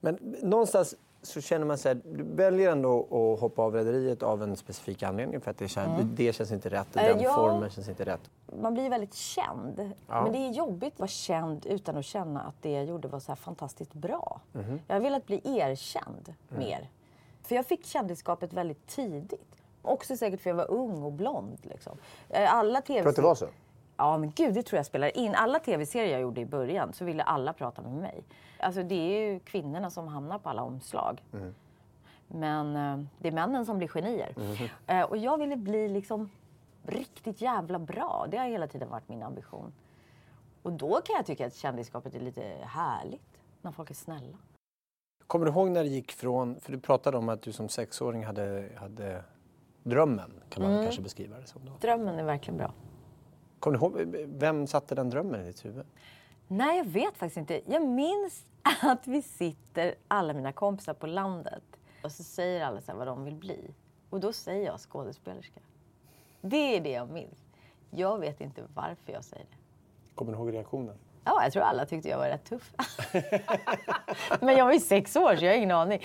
Men 0.00 0.18
någonstans 0.42 0.94
så 1.22 1.40
känner 1.40 1.66
man 1.66 1.78
sig, 1.78 1.94
du 1.94 2.22
väljer 2.22 2.72
ändå 2.72 3.00
att 3.00 3.40
hoppa 3.40 3.62
av 3.62 3.74
Rederiet 3.74 4.22
av 4.22 4.42
en 4.42 4.56
specifik 4.56 5.02
anledning 5.02 5.40
för 5.40 5.50
att 5.50 5.58
det, 5.58 5.68
känns, 5.68 6.02
det 6.04 6.32
känns 6.32 6.52
inte 6.52 6.68
rätt, 6.68 6.96
Eh, 6.96 7.02
den 7.02 7.20
ja. 7.20 7.34
formen 7.34 7.70
känns 7.70 7.88
inte 7.88 8.04
rätt. 8.04 8.30
Man 8.60 8.74
blir 8.74 8.90
väldigt 8.90 9.14
känd. 9.14 9.92
Men 10.06 10.32
det 10.32 10.38
är 10.38 10.50
jobbigt 10.50 10.92
att 10.92 11.00
vara 11.00 11.08
känd 11.08 11.66
utan 11.66 11.96
att 11.96 12.04
känna 12.04 12.40
att 12.40 12.54
det 12.60 12.70
jag 12.70 12.84
gjorde 12.84 13.08
var 13.08 13.20
så 13.20 13.36
fantastiskt 13.36 13.94
bra. 13.94 14.40
Jag 14.86 14.94
har 14.94 15.00
velat 15.00 15.26
bli 15.26 15.40
erkänd 15.44 16.34
mer. 16.48 16.88
För 17.42 17.54
jag 17.54 17.66
fick 17.66 17.86
kändisskapet 17.86 18.52
väldigt 18.52 18.86
tidigt. 18.86 19.62
Också 19.82 20.16
säkert 20.16 20.40
för 20.40 20.50
jag 20.50 20.54
var 20.56 20.70
ung 20.70 21.02
och 21.02 21.12
blond. 21.12 21.58
Liksom. 21.62 21.98
Eh, 22.28 22.54
Alla 22.54 22.80
TV 22.80 23.02
Tror 23.02 23.04
du 23.04 23.10
att 23.10 23.16
det 23.16 23.22
var 23.22 23.34
så? 23.34 23.46
Ja, 23.96 24.18
men 24.18 24.30
gud, 24.30 24.54
det 24.54 24.62
tror 24.62 24.76
jag 24.76 24.86
spelar 24.86 25.16
in. 25.16 25.34
Alla 25.34 25.58
tv-serier 25.58 26.12
jag 26.12 26.20
gjorde 26.20 26.40
i 26.40 26.46
början 26.46 26.92
så 26.92 27.04
ville 27.04 27.22
alla 27.22 27.52
prata 27.52 27.82
med 27.82 27.92
mig. 27.92 28.24
Alltså 28.58 28.82
det 28.82 28.94
är 28.94 29.32
ju 29.32 29.40
kvinnorna 29.40 29.90
som 29.90 30.08
hamnar 30.08 30.38
på 30.38 30.48
alla 30.48 30.62
omslag. 30.62 31.22
Men 32.26 32.76
eh, 32.76 33.04
det 33.18 33.28
är 33.28 33.32
männen 33.32 33.66
som 33.66 33.78
blir 33.78 33.88
genier. 33.88 34.34
Eh, 34.86 35.02
och 35.02 35.16
jag 35.16 35.38
ville 35.38 35.56
bli 35.56 35.88
liksom 35.88 36.30
riktigt 36.86 37.40
jävla 37.40 37.78
bra. 37.78 38.26
Det 38.30 38.36
har 38.36 38.46
hela 38.46 38.66
tiden 38.66 38.88
varit 38.90 39.08
min 39.08 39.22
ambition. 39.22 39.72
Och 40.62 40.72
då 40.72 41.00
kan 41.04 41.16
jag 41.16 41.26
tycka 41.26 41.46
att 41.46 41.54
kändisskapet 41.54 42.14
är 42.14 42.20
lite 42.20 42.42
härligt. 42.62 43.40
När 43.62 43.72
folk 43.72 43.90
är 43.90 43.94
snälla. 43.94 44.36
Kommer 45.32 45.46
du 45.46 45.52
ihåg 45.52 45.70
när 45.70 45.84
det 45.84 45.90
gick 45.90 46.12
från, 46.12 46.60
för 46.60 46.72
du 46.72 46.80
pratade 46.80 47.16
om 47.16 47.28
att 47.28 47.42
du 47.42 47.52
som 47.52 47.68
sexåring 47.68 48.24
hade, 48.24 48.68
hade 48.76 49.24
drömmen, 49.82 50.32
kan 50.48 50.62
man 50.62 50.82
kanske 50.82 51.02
beskriva 51.02 51.38
det 51.38 51.46
som 51.46 51.64
då. 51.64 51.72
Drömmen 51.80 52.18
är 52.18 52.24
verkligen 52.24 52.58
bra. 52.58 52.72
Kommer 53.58 53.78
du 53.78 53.84
ihåg, 53.84 54.26
vem 54.28 54.66
satte 54.66 54.94
den 54.94 55.10
drömmen 55.10 55.40
i 55.40 55.44
ditt 55.44 55.64
huvud? 55.64 55.86
Nej, 56.48 56.78
jag 56.78 56.84
vet 56.84 57.16
faktiskt 57.16 57.36
inte. 57.36 57.60
Jag 57.66 57.88
minns 57.88 58.46
att 58.82 59.06
vi 59.06 59.22
sitter, 59.22 59.94
alla 60.08 60.32
mina 60.32 60.52
kompisar 60.52 60.94
på 60.94 61.06
landet. 61.06 61.64
Och 62.04 62.12
så 62.12 62.24
säger 62.24 62.64
alla 62.64 62.80
så 62.80 62.94
vad 62.94 63.06
de 63.06 63.24
vill 63.24 63.36
bli. 63.36 63.74
Och 64.10 64.20
då 64.20 64.32
säger 64.32 64.66
jag 64.66 64.80
skådespelerska. 64.80 65.60
Det 66.40 66.76
är 66.76 66.80
det 66.80 66.92
jag 66.92 67.10
minns. 67.10 67.44
Jag 67.90 68.18
vet 68.18 68.40
inte 68.40 68.62
varför 68.74 69.12
jag 69.12 69.24
säger 69.24 69.46
det. 69.50 69.56
Kommer 70.14 70.32
du 70.32 70.38
ihåg 70.38 70.52
reaktionen? 70.52 70.96
Ja, 71.24 71.42
jag 71.42 71.52
tror 71.52 71.62
alla 71.62 71.86
tyckte 71.86 72.08
jag 72.08 72.18
var 72.18 72.28
rätt 72.28 72.44
tuff. 72.44 72.72
Men 74.40 74.56
jag 74.56 74.64
var 74.64 74.72
ju 74.72 74.80
sex 74.80 75.16
år 75.16 75.36
så 75.36 75.44
jag 75.44 75.52
har 75.52 75.56
ingen 75.56 75.70
aning. 75.70 76.02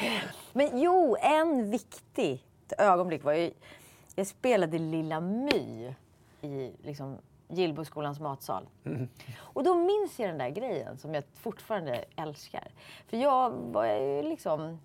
Men 0.54 0.80
jo, 0.80 1.18
en 1.22 1.72
viktig 1.72 2.44
ögonblick 2.78 3.24
var 3.24 3.34
ju... 3.34 3.52
Jag 4.16 4.28
spelade 4.28 4.80
Lilla 4.80 5.20
My 5.20 5.94
i 6.42 6.72
liksom, 6.84 7.18
Gillboskolans 7.48 8.20
matsal. 8.20 8.70
Och 9.38 9.64
då 9.64 9.76
minns 9.76 10.20
jag 10.20 10.30
den 10.30 10.38
där 10.38 10.50
grejen 10.50 10.98
som 10.98 11.14
jag 11.14 11.24
fortfarande 11.34 12.06
älskar. 12.16 12.72
För 13.08 13.18
jag 13.18 13.50
var 13.52 13.86
ju 13.86 14.22
liksom 14.24 14.80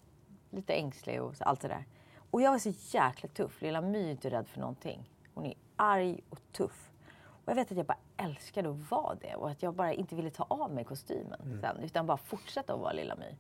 lite 0.51 0.73
ängslig 0.73 1.23
och 1.23 1.35
allt 1.41 1.61
det 1.61 1.69
där. 1.69 1.85
Och 2.31 2.43
jag 2.43 2.51
var 2.51 2.59
så 2.59 2.73
jäkla 2.99 3.29
tuff. 3.29 3.63
Lilla 3.63 3.81
My 3.81 4.07
är 4.07 4.11
inte 4.11 4.31
rädd 4.31 4.49
för 4.49 4.61
någonting. 4.61 5.11
Hon 5.35 5.47
är 5.47 5.55
arg 5.77 6.21
och 6.31 6.39
tuff. 6.53 6.91
Och 7.15 7.49
jag 7.51 7.55
vet 7.55 7.71
att 7.71 7.77
jag 7.77 7.87
bara 7.87 7.99
älskade 8.25 8.71
att 8.71 8.91
vara 8.91 9.15
det 9.15 9.35
och 9.35 9.51
att 9.51 9.63
jag 9.63 9.75
bara 9.75 9.93
inte 9.93 10.15
ville 10.15 10.31
ta 10.31 10.47
av 10.49 10.75
mig 10.75 10.85
kostymen 10.85 11.59
sen. 11.61 11.77
Utan 11.83 12.07
bara 12.07 12.17
fortsätta 12.17 12.75
att 12.75 12.81
vara 12.81 12.93
Lilla 12.93 13.17
My. 13.17 13.37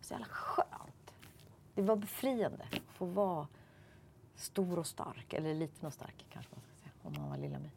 Så 0.00 0.14
jävla 0.14 0.26
skönt. 0.26 1.14
Det 1.74 1.82
var 1.82 1.96
befriande 1.96 2.64
att 2.72 2.96
få 2.96 3.04
vara 3.04 3.48
stor 4.34 4.78
och 4.78 4.86
stark. 4.86 5.32
Eller 5.32 5.54
liten 5.54 5.86
och 5.86 5.92
stark 5.92 6.26
kanske 6.30 6.50
man 6.54 6.62
ska 6.62 6.74
säga. 6.74 6.92
Om 7.02 7.14
man 7.18 7.30
var 7.30 7.36
Lilla 7.36 7.58
My. 7.58 7.70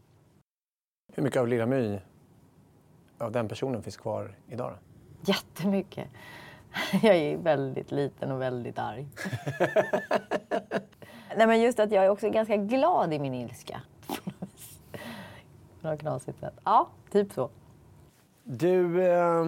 Hur 1.14 1.24
mycket 1.24 1.40
av 1.40 1.48
Lilla 1.48 1.66
My, 1.66 2.00
av 3.18 3.32
den 3.32 3.48
personen, 3.48 3.84
finns 3.84 3.98
kvar 3.98 4.36
idag 4.48 4.72
då? 4.72 4.78
Jättemycket. 5.32 6.10
Jag 7.04 7.16
är 7.16 7.38
väldigt 7.38 7.92
liten 7.92 8.32
och 8.32 8.42
väldigt 8.42 8.80
arg. 8.80 9.08
Nej, 11.38 11.48
men 11.48 11.62
just 11.62 11.80
att 11.80 11.92
jag 11.92 12.06
är 12.06 12.10
också 12.10 12.30
ganska 12.30 12.58
glad 12.58 13.14
i 13.14 13.20
min 13.20 13.34
ilska. 13.34 13.82
Något 15.82 16.00
knasigt 16.00 16.40
sätt. 16.40 16.54
Ja, 16.64 16.90
typ 17.12 17.34
så. 17.34 17.50
Du, 18.44 19.04
eh, 19.04 19.46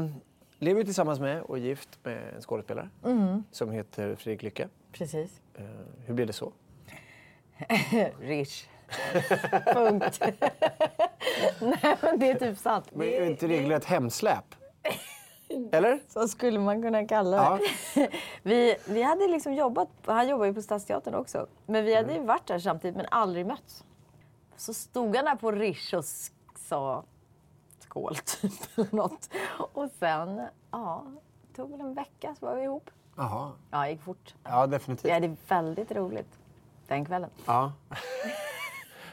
lever 0.60 0.84
tillsammans 0.84 1.20
med 1.20 1.41
och 1.41 1.58
är 1.58 1.62
gift 1.62 2.00
med 2.04 2.34
en 2.36 2.41
skådespelare 2.41 2.89
Mm. 3.06 3.44
som 3.52 3.72
heter 3.72 4.15
Fredrik 4.15 4.44
Lycke. 4.44 4.67
Precis. 4.91 5.41
Eh, 5.56 5.63
hur 6.06 6.13
blev 6.13 6.28
det 6.28 6.34
så? 6.34 6.52
Rish. 8.20 8.67
Punkt. 9.74 10.20
Nej, 11.62 11.98
men 12.02 12.20
det 12.20 12.30
är 12.32 12.39
typ 12.39 12.58
sant. 12.58 12.86
Men 12.94 13.08
är 13.08 13.26
inte 13.26 13.48
regelrätt 13.48 13.86
hemsläp? 13.86 14.56
Eller? 15.72 16.00
Så 16.08 16.28
skulle 16.28 16.60
man 16.60 16.82
kunna 16.82 17.08
kalla 17.08 17.38
Ja. 17.38 17.60
det. 17.96 18.10
Vi, 18.44 18.76
vi 18.88 19.02
hade 19.02 19.28
liksom 19.28 19.54
jobbat, 19.54 19.89
han 20.06 20.30
jobbar 20.30 20.46
ju 20.46 20.54
på 20.54 20.62
Stadsteatern 20.62 21.15
också. 21.15 21.48
Men 21.65 21.86
vi 21.86 21.96
hade 21.96 22.13
ju 22.13 22.20
varit 22.20 22.48
där 22.48 22.60
samtidigt 22.60 22.98
men 22.98 23.06
aldrig 23.12 23.46
mötts. 23.46 23.84
Så 24.62 24.74
stod 24.74 25.15
han 25.15 25.26
där 25.26 25.36
på 25.36 25.52
Rish 25.52 25.93
och 25.95 26.06
sa 26.56 27.04
skål 27.80 28.15
typ 28.41 28.52
eller 28.78 28.95
något. 28.95 29.30
Och 29.74 29.89
sen, 30.00 30.41
ja, 30.71 31.04
det 31.41 31.56
tog 31.56 31.71
väl 31.71 31.82
en 31.82 31.93
vecka 31.93 32.36
så 32.39 32.45
var 32.45 32.56
vi 32.56 32.63
ihop. 32.63 32.89
Jaha. 33.15 33.52
Ja, 33.71 33.82
det 33.82 33.89
gick 33.89 34.02
fort. 34.02 34.36
Ja, 34.43 34.67
definitivt. 34.67 35.12
hade 35.12 35.36
väldigt 35.47 35.91
roligt 35.91 36.39
den 36.88 37.06
kvällen. 37.06 37.30
Ja. 37.45 37.74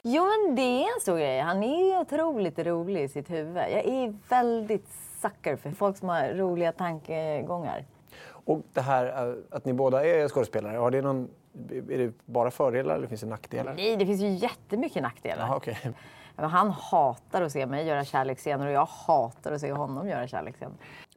Jo, 0.02 0.24
men 0.24 0.54
det 0.54 0.62
är 0.62 0.94
en 0.94 1.00
stor 1.00 1.18
grej. 1.18 1.40
Han 1.40 1.62
är 1.62 2.00
otroligt 2.00 2.58
rolig 2.58 3.02
i 3.02 3.08
sitt 3.08 3.30
huvud. 3.30 3.56
Jag 3.56 3.87
är 3.87 4.14
väldigt 4.28 4.88
sucker 5.22 5.56
för 5.56 5.70
folk 5.70 5.96
som 5.96 6.08
har 6.08 6.28
roliga 6.28 6.72
tankegångar. 6.72 7.84
Och 8.28 8.62
det 8.72 8.80
här 8.80 9.28
eh, 9.28 9.34
att 9.50 9.64
ni 9.64 9.72
båda 9.72 10.06
är 10.06 10.28
skådespelare, 10.28 10.76
har 10.76 10.90
det 10.90 11.02
någon, 11.02 11.30
är 11.71 11.99
det 11.99 12.12
bara 12.25 12.51
fördelar 12.51 12.94
eller 12.94 13.07
finns 13.07 13.21
det 13.21 13.27
nackdelar? 13.27 13.75
Nej, 13.75 13.97
det 13.97 14.07
finns 14.07 14.21
ju 14.21 14.29
jättemycket 14.29 15.03
nackdelar. 15.03 15.55
Okej. 15.57 15.79
Men 16.37 16.51
Han 16.51 16.71
hatar 16.71 17.42
att 17.42 17.53
se 17.53 17.66
mig 17.66 17.87
göra 17.87 18.05
kärleksscener 18.05 18.66
och 18.66 18.73
jag 18.73 18.87
hatar 18.87 19.53
att 19.53 19.61
se 19.61 19.73
honom 19.73 20.09
göra 20.09 20.29
kärleksscener. 20.29 20.75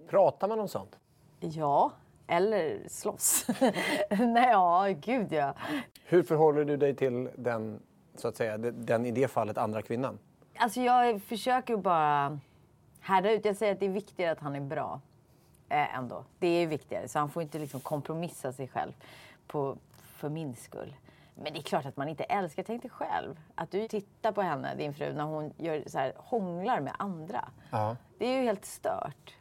Pratar 0.09 0.47
man 0.47 0.59
om 0.59 0.67
sånt? 0.67 0.97
Ja, 1.39 1.91
eller 2.27 2.79
slåss. 2.87 3.45
Nej, 4.09 4.49
ja, 4.51 4.87
gud 5.01 5.31
ja. 5.31 5.53
Hur 6.05 6.23
förhåller 6.23 6.65
du 6.65 6.77
dig 6.77 6.95
till 6.95 7.29
den, 7.35 7.79
så 8.15 8.27
att 8.27 8.37
säga, 8.37 8.57
den 8.57 9.05
i 9.05 9.11
det 9.11 9.27
fallet 9.27 9.57
andra 9.57 9.81
kvinnan? 9.81 10.19
Alltså 10.57 10.81
jag 10.81 11.21
försöker 11.21 11.77
bara 11.77 12.39
härda 12.99 13.31
ut. 13.31 13.45
Jag 13.45 13.55
säger 13.55 13.73
att 13.73 13.79
det 13.79 13.85
är 13.85 13.89
viktigare 13.89 14.31
att 14.31 14.39
han 14.39 14.55
är 14.55 14.61
bra. 14.61 15.01
Eh, 15.69 15.97
ändå. 15.97 16.23
Det 16.39 16.47
är 16.47 16.67
viktigare. 16.67 17.07
Så 17.07 17.19
han 17.19 17.29
får 17.29 17.43
inte 17.43 17.59
liksom 17.59 17.79
kompromissa 17.79 18.53
sig 18.53 18.67
själv 18.67 18.91
på, 19.47 19.77
för 20.21 20.29
min 20.29 20.55
skull. 20.55 20.95
Men 21.35 21.53
det 21.53 21.59
är 21.59 21.63
klart 21.63 21.85
att 21.85 21.97
man 21.97 22.09
inte 22.09 22.23
älskar. 22.23 22.63
Tänk 22.63 22.81
dig 22.81 22.91
själv 22.91 23.39
att 23.55 23.71
du 23.71 23.87
tittar 23.87 24.31
på 24.31 24.41
henne, 24.41 24.75
din 24.75 24.93
fru, 24.93 25.13
när 25.13 25.23
hon 25.23 25.53
gör 25.57 25.83
så 25.87 25.97
här, 25.97 26.13
hånglar 26.17 26.79
med 26.79 26.93
andra. 26.99 27.49
Ja. 27.71 27.97
Det 28.17 28.25
är 28.25 28.39
ju 28.39 28.45
helt 28.45 28.65
stört. 28.65 29.35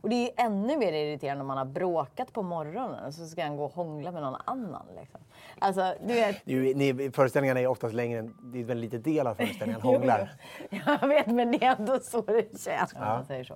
Och 0.00 0.08
det 0.08 0.16
är 0.16 0.24
ju 0.24 0.30
ännu 0.36 0.76
mer 0.76 0.92
irriterande 0.92 1.40
om 1.40 1.46
man 1.46 1.58
har 1.58 1.64
bråkat 1.64 2.32
på 2.32 2.42
morgonen 2.42 3.12
så 3.12 3.26
ska 3.26 3.42
han 3.42 3.56
gå 3.56 3.64
och 3.64 3.72
hångla 3.72 4.12
med 4.12 4.22
någon 4.22 4.40
annan. 4.44 4.86
Liksom. 5.00 5.20
Alltså, 5.58 5.94
du 6.06 6.14
vet, 6.14 6.42
ju, 6.44 6.74
ni, 6.74 7.10
föreställningarna 7.10 7.60
är 7.60 7.66
oftast 7.66 7.94
längre 7.94 8.18
än, 8.18 8.34
det 8.42 8.60
är 8.60 8.70
en 8.70 8.80
liten 8.80 9.02
del 9.02 9.26
av 9.26 9.34
föreställningen, 9.34 9.80
hånglar. 9.82 10.30
jag 10.70 11.08
vet, 11.08 11.26
men 11.26 11.52
det 11.52 11.64
är 11.64 11.76
ändå 11.76 11.98
så 11.98 12.20
det 12.20 12.60
känns 12.60 12.94
man 12.94 13.24
säger 13.24 13.44
så. 13.44 13.54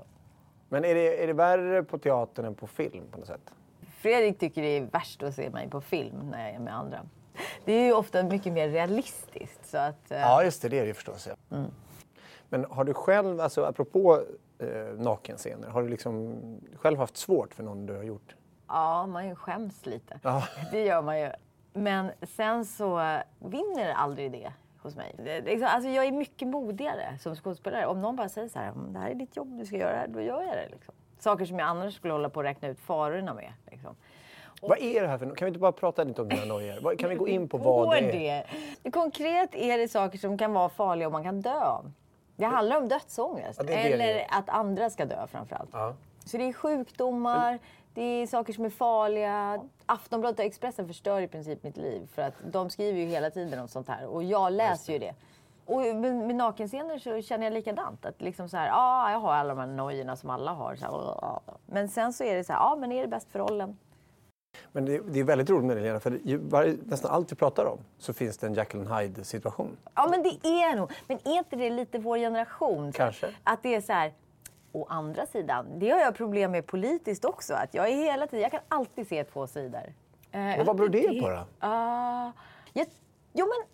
Men 0.69 0.85
är 0.85 0.95
det, 0.95 1.23
är 1.23 1.27
det 1.27 1.33
värre 1.33 1.83
på 1.83 1.99
teatern 1.99 2.45
än 2.45 2.55
på 2.55 2.67
film 2.67 3.05
på 3.11 3.19
något 3.19 3.27
sätt? 3.27 3.53
Fredrik 3.99 4.39
tycker 4.39 4.63
det 4.63 4.69
är 4.69 4.81
värst 4.83 5.23
att 5.23 5.35
se 5.35 5.51
mig 5.51 5.71
på 5.71 5.81
film 5.81 6.31
när 6.31 6.47
jag 6.47 6.55
är 6.55 6.59
med 6.59 6.75
andra. 6.77 7.01
Det 7.65 7.73
är 7.73 7.85
ju 7.85 7.93
ofta 7.93 8.23
mycket 8.23 8.53
mer 8.53 8.69
realistiskt. 8.69 9.67
Så 9.67 9.79
att, 9.79 10.11
eh, 10.11 10.19
Ja, 10.21 10.45
just 10.45 10.63
det, 10.63 10.69
det 10.69 10.77
är 10.79 10.81
det 10.83 10.87
ju 10.89 10.95
förstås. 10.95 11.29
Ja. 11.51 11.65
Men 12.49 12.65
har 12.71 12.85
du 12.85 12.95
själv, 12.95 13.41
alltså 13.41 13.65
apropå 13.65 14.23
eh, 14.59 14.69
nakenscener, 14.99 15.69
har 15.69 15.83
du 15.83 15.89
liksom 15.89 16.39
själv 16.77 16.99
haft 16.99 17.17
svårt 17.17 17.55
för 17.55 17.63
någon 17.63 17.87
du 17.87 17.97
har 17.97 18.03
gjort? 18.03 18.35
ja, 18.69 19.07
man 19.07 19.37
skäms 19.37 19.87
lite. 19.87 20.21
Ja. 20.23 20.45
Det 20.73 20.85
gör 20.85 21.03
man 21.03 21.21
ju. 21.21 21.31
Men 21.73 22.11
sen 22.23 22.65
så 22.65 23.19
vinner 23.39 23.93
aldrig 23.93 24.33
det 24.33 24.53
hos 24.83 24.97
mig. 24.97 25.15
Det, 25.17 25.23
det, 25.25 25.31
är 25.39 25.43
liksom- 25.43 25.69
alltså 25.73 25.89
jag 25.91 26.05
är 26.07 26.13
mycket 26.13 26.49
modigare 26.49 27.19
som 27.21 27.35
skådespelare. 27.37 27.87
Om 27.87 28.01
någon 28.01 28.17
bara 28.17 28.29
säger 28.29 28.49
så 28.49 28.59
här, 28.59 28.69
"Mm, 28.69 28.93
det 28.93 28.99
här 28.99 29.11
är 29.11 29.15
ditt 29.15 29.37
jobb, 29.37 29.59
du 29.59 29.67
ska 29.67 29.77
göra 29.77 29.93
det 29.93 29.99
här, 29.99 30.09
då 30.09 30.21
gör 30.21 30.43
jag 30.43 30.57
det. 30.57 30.69
Liksom. 30.73 30.95
Saker 31.19 31.45
som 31.45 31.59
jag 31.59 31.69
annars 31.69 31.95
skulle 31.95 32.13
hålla 32.13 32.31
på 32.31 32.41
att 32.41 32.47
räkna 32.47 32.69
ut 32.69 32.79
farorna 32.81 33.35
med. 33.35 33.53
Liksom. 34.63 34.69
Vad 34.69 34.79
är 34.79 35.03
det 35.03 35.09
här 35.09 35.19
för 35.19 35.35
Kan 35.35 35.47
vi 35.47 35.49
inte 35.49 35.61
bara 35.61 35.73
prata 35.73 36.05
lite 36.05 36.23
om 36.23 36.29
dina 36.29 36.45
nojor? 36.45 36.97
Kan 36.97 37.11
vi 37.11 37.17
gå 37.17 37.29
in 37.29 37.49
på 37.49 37.59
vad 37.59 38.03
det 38.03 38.29
är? 38.29 38.47
det? 38.83 38.91
Konkret 38.91 39.55
är 39.55 39.79
det 39.79 39.89
saker 39.89 40.19
som 40.19 40.39
kan 40.39 40.53
vara 40.53 40.69
farliga 40.69 41.09
och 41.09 41.13
man 41.13 41.25
kan 41.25 41.41
dö 41.41 41.61
av. 41.61 41.93
Det 42.37 42.45
handlar 42.45 42.77
om 42.77 42.89
dödsångest. 42.89 43.61
Ja, 43.67 43.75
eller 43.75 44.27
att 44.29 44.49
andra 44.49 44.91
ska 44.91 45.05
dö 45.05 45.27
framförallt. 45.27 45.71
Ja. 45.73 45.95
Så 46.25 46.37
det 46.37 46.45
är 46.45 46.53
sjukdomar, 46.53 47.59
det 47.95 48.03
är 48.03 48.27
saker 48.27 48.53
som 48.53 48.65
är 48.65 48.71
farliga. 48.71 49.61
Aftonbladet 49.87 50.39
och 50.39 50.45
Expressen 50.45 50.87
förstör 50.87 51.21
i 51.21 51.29
princip 51.29 51.63
mitt 51.63 51.77
liv. 51.77 52.09
För 52.15 52.23
att 52.23 52.35
de 52.45 52.71
skriver 52.71 53.01
ju 53.01 53.07
hela 53.07 53.31
tiden 53.31 53.59
om 53.59 53.69
sånt 53.69 53.89
här. 53.89 54.07
Och 54.07 54.23
jag 54.23 54.53
läser 54.53 54.93
ju 54.93 54.99
det. 54.99 55.15
Och 55.67 55.81
med, 55.81 56.15
med 56.15 56.37
nakenscener 56.37 56.99
så 56.99 57.23
känner 57.23 57.47
jag 57.47 57.53
likadant. 57.53 58.07
Att 58.07 58.21
liksom 58.21 58.49
så 58.49 58.57
här, 58.57 58.67
ja, 58.67 59.11
jag 59.13 59.19
har 59.19 59.33
alla 59.33 59.55
de 59.55 59.61
här 59.61 59.67
nojorna 59.67 60.17
som 60.17 60.31
alla 60.31 60.53
har. 60.53 60.77
Så 60.77 60.85
här, 60.85 61.41
men 61.67 61.89
sen 61.89 62.13
så 62.13 62.25
är 62.25 62.35
det 62.35 62.45
så 62.45 62.53
här, 62.53 62.61
ja, 62.61 62.77
men 62.77 62.93
är 62.93 63.03
det 63.03 63.09
bäst 63.09 63.33
för 63.33 63.39
rollen? 63.39 63.79
Men 64.73 64.85
det, 64.85 65.01
det 65.09 65.21
är 65.21 65.25
väldigt 65.25 65.51
roligt 65.51 65.65
med 65.67 65.77
det, 65.77 65.83
Lena, 65.83 66.01
för 66.01 66.39
varje, 66.49 66.77
nästan 66.85 67.11
allt 67.11 67.33
vi 67.33 67.37
pratar 67.37 67.65
om 67.65 67.79
så 67.99 68.13
finns 68.13 68.39
det 68.39 68.47
en 68.47 68.59
and 68.59 69.01
Hyde-situation. 69.01 69.77
Ja, 69.95 70.07
men 70.11 70.23
det 70.23 70.49
är 70.49 70.77
nog. 70.77 70.91
Men 71.07 71.19
är 71.25 71.39
inte 71.39 71.57
det 71.57 71.71
lite 71.71 71.99
vår 71.99 72.19
generation? 72.19 72.93
Kanske. 72.93 73.27
Att 73.45 73.63
det 73.63 73.75
är 73.75 73.81
så 73.81 73.93
här... 73.93 74.13
Å 74.73 74.87
andra 74.89 75.27
sidan, 75.27 75.67
det 75.79 75.91
har 75.91 75.99
jag 75.99 76.15
problem 76.15 76.51
med 76.51 76.67
politiskt 76.67 77.25
också. 77.25 77.55
Att 77.55 77.75
jag 77.75 77.89
är 77.89 77.97
hela 77.97 78.27
tiden, 78.27 78.41
jag 78.43 78.51
kan 78.51 78.61
alltid 78.69 79.09
se 79.09 79.25
två 79.25 79.47
sidor. 79.47 79.93
Eh, 80.33 80.61
Och 80.61 80.67
vad 80.67 80.77
beror 80.77 80.89
det 80.89 81.21
på 81.21 81.29
då? 81.29 81.67
Uh, 81.67 82.31
jag, 82.73 82.87
jo, 83.33 83.47
men 83.47 83.67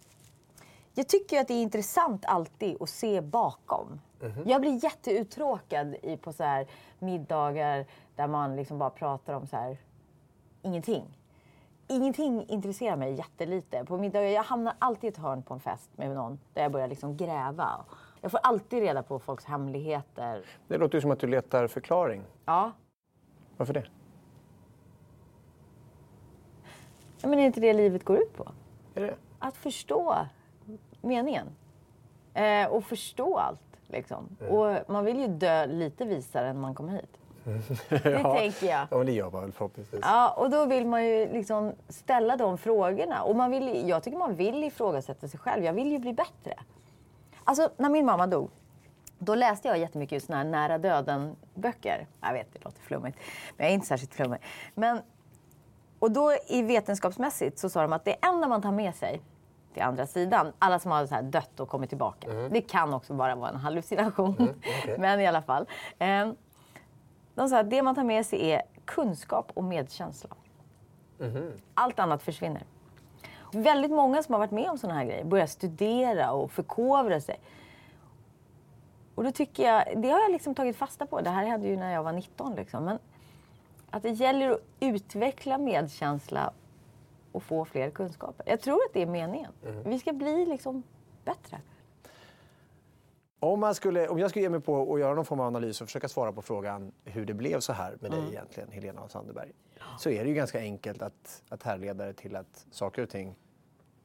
jag 0.95 1.09
tycker 1.09 1.41
att 1.41 1.49
det 1.49 1.55
är 1.55 1.63
intressant 1.63 2.25
alltid 2.25 2.83
att 2.83 2.89
se 2.89 3.21
bakom. 3.21 4.01
Mhm. 4.21 4.43
Jag 4.47 4.61
blir 4.61 4.85
jätteuttråkad 4.85 5.95
i, 6.03 6.17
på 6.17 6.33
så 6.33 6.45
här 6.45 6.67
middagar 6.99 7.87
där 8.17 8.27
man 8.27 8.57
liksom 8.57 8.79
bara 8.79 8.91
pratar 8.91 9.35
om 9.35 9.47
så 9.47 9.57
här, 9.57 9.77
ingenting. 10.65 11.19
Ingenting 11.89 12.47
intresserar 12.49 12.97
mig 12.97 13.13
jättelite. 13.13 13.85
På 13.85 13.99
middagar, 13.99 14.29
jag 14.29 14.43
hamnar 14.43 14.75
alltid 14.79 15.05
i 15.05 15.09
ett 15.09 15.17
hörn 15.17 15.43
på 15.43 15.55
en 15.55 15.61
fest 15.61 15.91
med 15.97 16.11
någon 16.11 16.39
där 16.55 16.63
jag 16.63 16.73
börjar 16.73 16.89
liksom 16.89 17.17
gräva. 17.17 17.85
Jag 18.21 18.31
får 18.31 18.41
alltid 18.43 18.81
reda 18.81 19.03
på 19.03 19.19
folks 19.19 19.45
hemligheter. 19.45 20.45
Det 20.69 20.79
låter 20.79 20.95
ju 20.95 21.03
som 21.03 21.11
att 21.11 21.21
du 21.21 21.27
letar 21.27 21.67
förklaring. 21.67 22.23
Ja, 22.45 22.73
Varför 23.57 23.75
det? 23.75 23.85
Ja, 27.21 27.29
men 27.29 27.39
är 27.39 27.47
inte 27.47 27.61
det 27.61 27.73
livet 27.73 28.05
går 28.05 28.19
ut 28.19 28.37
på? 28.37 28.49
Är 28.95 29.01
det? 29.01 29.15
Att 29.39 29.57
förstå 29.57 30.17
meningen. 31.01 31.47
Eh, 32.35 32.67
och 32.67 32.85
förstå 32.85 33.39
allt. 33.39 33.61
Liksom. 33.87 34.37
Och 34.51 34.91
man 34.91 35.05
vill 35.05 35.19
ju 35.21 35.29
dö 35.29 35.67
lite 35.67 36.05
visare 36.05 36.49
än 36.49 36.61
man 36.61 36.75
kom 36.75 36.89
hit. 36.89 37.19
Det 37.45 38.23
tänker 38.23 38.67
jag. 38.67 38.87
Ja, 38.91 39.05
det 39.05 39.13
gör 39.13 39.31
man 39.31 39.43
väl 39.43 39.53
förhoppningsvis. 39.53 40.01
Ja, 40.03 40.31
och 40.31 40.51
då 40.51 40.67
vill 40.67 40.87
man 40.87 41.05
ju 41.05 41.33
liksom 41.33 41.73
ställa 41.89 42.37
de 42.37 42.59
frågorna. 42.59 43.23
Och 43.23 43.37
man 43.37 43.51
vill, 43.51 43.89
jag 43.89 44.03
tycker 44.03 44.19
man 44.19 44.35
vill 44.35 44.65
ifrågasätta 44.65 45.29
sig 45.29 45.41
själv. 45.41 45.65
Jag 45.65 45.73
vill 45.73 45.93
ju 45.93 45.99
bli 45.99 46.13
bättre. 46.13 46.55
Alltså, 47.45 47.69
när 47.77 47.91
min 47.91 48.07
mamma 48.07 48.27
dog, 48.27 48.51
då 49.19 49.35
läste 49.35 49.69
jag 49.69 49.79
jättemycket 49.79 50.25
såna 50.25 50.39
här 50.39 50.45
nära 50.45 50.79
döden-böcker. 50.79 52.07
Jag 52.21 52.33
vet, 52.33 52.53
det 52.53 52.65
låter 52.65 52.81
flummigt. 52.81 53.19
Men 53.57 53.67
jag 53.67 53.71
är 53.71 53.75
inte 53.75 53.87
särskilt 53.87 54.15
flummig. 54.15 54.41
Men, 54.75 55.01
och 55.99 56.11
då 56.11 56.33
i 56.49 56.63
vetenskapsmässigt 56.63 57.59
så 57.59 57.69
sa 57.69 57.83
de 57.83 57.93
att 57.93 58.05
det 58.05 58.17
enda 58.27 58.49
man 58.49 58.63
tar 58.63 58.73
med 58.73 58.95
sig 58.95 59.23
till 59.75 59.83
andra 59.83 60.07
sidan, 60.07 60.53
alla 60.59 60.79
som 60.79 60.91
har 60.91 61.07
så 61.07 61.15
här 61.15 61.23
dött 61.23 61.61
och 61.61 61.69
kommit 61.69 61.89
tillbaka. 61.91 62.29
Det 62.51 62.61
kan 62.61 62.95
också 62.95 63.15
bara 63.15 63.35
vara 63.35 63.51
en 63.51 63.57
hallucination. 63.57 64.49
Men 64.99 65.21
i 65.21 65.27
alla 65.27 65.43
fall. 65.43 65.67
Eh, 65.99 66.29
de 67.35 67.49
sa 67.49 67.59
att 67.59 67.71
det 67.71 67.83
man 67.83 67.95
tar 67.95 68.05
med 68.05 68.27
sig 68.27 68.51
är 68.51 68.63
kunskap 68.85 69.51
och 69.55 69.65
medkänsla. 69.65 70.31
Allt 71.75 71.99
annat 71.99 72.23
försvinner. 72.23 72.63
Väldigt 73.53 73.91
många 73.91 74.23
som 74.23 74.33
har 74.33 74.39
varit 74.39 74.51
med 74.51 74.71
om 74.71 74.79
sådana 74.79 74.99
här 74.99 75.07
grejer 75.07 75.25
börjar 75.25 75.47
studera 75.47 76.33
och 76.33 76.53
förkovra 76.53 77.21
sig. 77.21 77.41
Och 79.15 79.25
då 79.25 79.31
tycker 79.31 79.63
jag, 79.63 80.03
det 80.03 80.11
har 80.11 80.21
jag 80.21 80.33
liksom 80.33 80.55
tagit 80.55 80.77
fasta 80.77 81.07
på. 81.07 81.21
Det 81.21 81.31
här 81.31 81.47
hände 81.47 81.69
ju 81.69 81.77
när 81.77 81.93
jag 81.93 82.03
var 82.03 82.13
19. 82.13 82.55
Liksom. 82.55 82.85
Men 82.85 82.99
att 83.91 84.03
det 84.03 84.11
gäller 84.11 84.51
att 84.51 84.61
utveckla 84.81 85.59
medkänsla 85.59 86.53
och 87.33 87.43
få 87.43 87.65
fler 87.65 87.91
kunskaper. 87.91 88.49
Jag 88.49 88.61
tror 88.61 88.75
att 88.75 88.93
det 88.93 89.03
är 89.03 89.07
meningen. 89.07 89.53
Vi 89.85 89.99
ska 89.99 90.13
bli 90.13 90.47
liksom 90.47 90.83
bättre. 91.25 91.61
Om, 93.45 93.61
man 93.61 93.75
skulle, 93.75 94.09
om 94.09 94.19
jag 94.19 94.31
skulle 94.31 94.43
ge 94.43 94.49
mig 94.49 94.61
på 94.61 94.95
att 94.95 95.01
göra 95.01 95.15
någon 95.15 95.25
form 95.25 95.41
av 95.41 95.47
analys 95.47 95.81
och 95.81 95.87
försöka 95.87 96.09
svara 96.09 96.33
på 96.33 96.43
frågan 96.43 96.93
hur 97.05 97.27
det 97.27 97.35
blev 97.35 97.61
så 97.61 97.73
här 97.73 97.97
med 98.01 98.11
dig 98.11 98.29
egentligen, 98.29 98.71
Helena 98.71 99.09
Sandberg. 99.09 99.53
Så 99.99 100.11
är 100.11 100.25
det 100.25 100.29
ju 100.29 100.35
ganska 100.35 100.59
enkelt 100.59 101.03
att, 101.03 101.43
att 101.49 101.63
härleda 101.63 102.05
det 102.05 102.13
till 102.13 102.37
att 102.37 102.67
saker 102.71 103.03
och 103.03 103.11
ting 103.11 103.35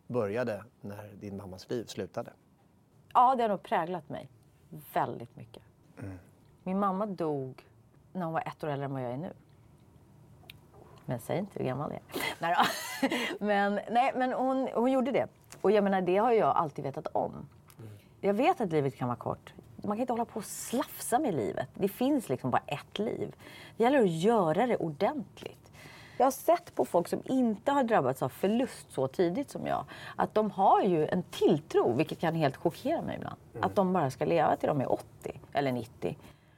började 0.08 0.64
när 0.82 1.14
din 1.20 1.38
mammas 1.38 1.70
liv 1.70 1.86
slutade. 1.86 2.32
Ja, 3.14 3.36
det 3.36 3.42
har 3.42 3.50
nog 3.50 3.64
präglat 3.64 4.10
mig 4.10 4.30
väldigt 4.94 5.36
mycket. 5.36 5.64
Min 6.64 6.80
mamma 6.80 7.06
dog 7.06 7.66
när 8.14 8.24
hon 8.24 8.34
var 8.34 8.44
ett 8.48 8.64
år 8.64 8.68
äldre 8.68 8.86
än 8.86 8.94
vad 8.94 9.04
jag 9.04 9.12
är 9.12 9.18
nu. 9.18 9.34
Men 11.06 11.20
säg 11.20 11.38
inte 11.38 11.60
hur 11.60 11.66
gammal 11.66 11.92
jag 11.92 12.02
är. 12.02 12.24
Nej, 12.40 12.56
men, 13.40 13.80
nej, 13.92 14.14
men 14.16 14.34
hon, 14.34 14.70
hon 14.74 14.92
gjorde 14.92 15.12
det. 15.12 15.28
Och 15.62 15.72
jag 15.72 15.84
menar, 15.84 16.02
det 16.02 16.18
har 16.18 16.32
jag 16.32 16.58
alltid 16.58 16.86
vetat 16.86 17.08
om. 17.08 17.48
Jag 18.22 18.34
vet 18.34 18.62
att 18.62 18.72
livet 18.72 18.96
kan 18.96 19.08
vara 19.08 19.18
kort. 19.18 19.54
Man 19.84 19.98
kan 19.98 20.02
inte 20.02 20.14
hålla 20.14 20.26
på 20.26 20.40
och 20.40 20.46
slafsa 20.46 21.20
med 21.20 21.34
livet. 21.34 21.70
Det 21.74 21.88
finns 21.88 22.30
liksom 22.30 22.52
bara 22.52 22.62
ett 22.68 23.00
liv. 23.00 23.36
Det 23.78 23.84
gäller 23.84 24.00
att 24.00 24.10
göra 24.10 24.68
det 24.68 24.78
ordentligt. 24.78 25.72
Jag 26.18 26.26
har 26.26 26.32
sett 26.32 26.76
på 26.76 26.86
folk 26.86 27.08
som 27.08 27.22
inte 27.26 27.72
har 27.72 27.84
drabbats 27.84 28.22
av 28.22 28.30
förlust 28.30 28.92
så 28.92 29.08
tidigt 29.08 29.50
som 29.50 29.68
jag. 29.68 29.86
Att 30.16 30.34
de 30.34 30.52
har 30.52 30.84
ju 30.84 31.08
en 31.08 31.24
tilltro, 31.24 31.94
vilket 31.94 32.20
kan 32.20 32.36
helt 32.36 32.58
chockera 32.58 33.02
mig 33.02 33.16
ibland. 33.16 33.36
Att 33.60 33.76
de 33.76 33.94
bara 33.94 34.12
ska 34.12 34.26
leva 34.26 34.56
till 34.56 34.68
de 34.68 34.82
är 34.82 34.92
80 34.92 35.42
eller 35.54 35.72
90. 35.72 36.18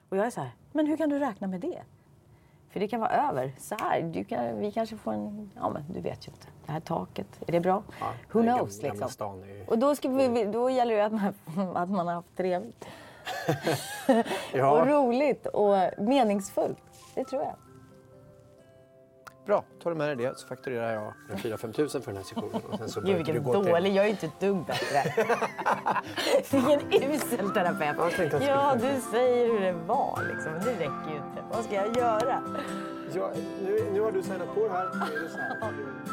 Och 0.10 0.18
jag 0.18 0.26
är 0.26 0.30
så 0.30 0.42
här, 0.42 0.52
men 0.72 0.88
hur 0.88 0.98
kan 0.98 1.10
du 1.10 1.20
räkna 1.20 1.48
med 1.48 1.60
det? 1.60 1.82
För 2.72 2.80
det 2.80 2.88
kan 2.88 3.00
vara 3.00 3.30
över. 3.30 3.52
Så 3.58 3.76
här, 3.80 4.02
du 4.02 4.24
kan, 4.24 4.60
vi 4.60 4.72
kanske 4.72 4.98
får 4.98 5.14
en... 5.14 5.52
Ja, 5.56 5.70
men 5.70 5.84
du 5.94 6.02
vet 6.02 6.28
ju 6.28 6.32
inte. 6.32 6.48
Det 6.66 6.72
här 6.72 6.80
taket, 6.80 7.28
är 7.48 7.52
det 7.52 7.60
bra? 7.60 7.84
Ja, 8.00 8.14
Who 8.32 8.42
det 8.42 8.54
knows? 8.54 8.82
Liksom. 8.82 9.10
stan 9.10 9.44
är 9.44 9.70
Och 9.70 9.80
då, 9.80 9.96
ska 9.96 10.10
vi, 10.10 10.46
då 10.46 10.70
gäller 10.70 10.96
det 10.96 11.06
att 11.06 11.12
man, 11.12 11.78
att 11.78 11.90
man 11.90 12.08
har 12.08 12.14
haft 12.14 12.38
trevligt. 12.38 12.86
Ja. 14.54 14.72
Och 14.72 14.88
roligt 14.88 15.46
och 15.46 15.76
meningsfullt. 15.98 16.78
Det 17.16 17.24
tror 17.24 17.42
jag. 17.42 17.56
Bra, 19.52 19.64
tar 19.84 19.90
du 19.92 19.96
med 19.96 20.08
dig 20.08 20.16
det 20.16 20.40
så 20.40 20.48
fakturerar 20.48 20.94
jag 20.94 21.14
4-5 21.38 21.72
tusen 21.72 22.02
för 22.02 22.12
den 22.12 22.18
här 22.18 22.24
sessionen. 22.24 22.62
Och 22.72 22.80
sen 22.80 22.90
så 22.90 23.02
Gud 23.02 23.16
vilken 23.16 23.36
du 23.36 23.42
gå 23.42 23.64
till- 23.64 23.72
dålig, 23.72 23.96
jag 23.96 24.06
är 24.06 24.10
inte 24.10 24.26
ett 24.26 24.40
dugg 24.40 24.66
bättre. 24.66 25.26
vilken 26.52 27.12
usel 27.12 27.52
terapeut. 27.52 28.34
Ja, 28.48 28.76
du 28.82 29.02
säger 29.12 29.48
hur 29.48 29.60
det 29.60 29.72
var 29.72 30.20
liksom. 30.34 30.54
Det 30.54 30.72
räcker 30.72 31.10
ju 31.12 31.16
inte. 31.16 31.44
Vad 31.52 31.64
ska 31.66 31.76
jag 31.76 31.98
göra? 31.98 32.44
Ja, 33.16 33.32
nu, 33.66 33.90
nu 33.94 34.02
har 34.02 34.12
du 34.12 34.24
signat 34.24 34.56
på 34.56 34.68
det 34.68 34.74
här. 34.74 34.90
Nu 34.94 35.18
är 35.18 35.24
det 35.24 35.30
så 35.30 35.38
här. 35.38 35.74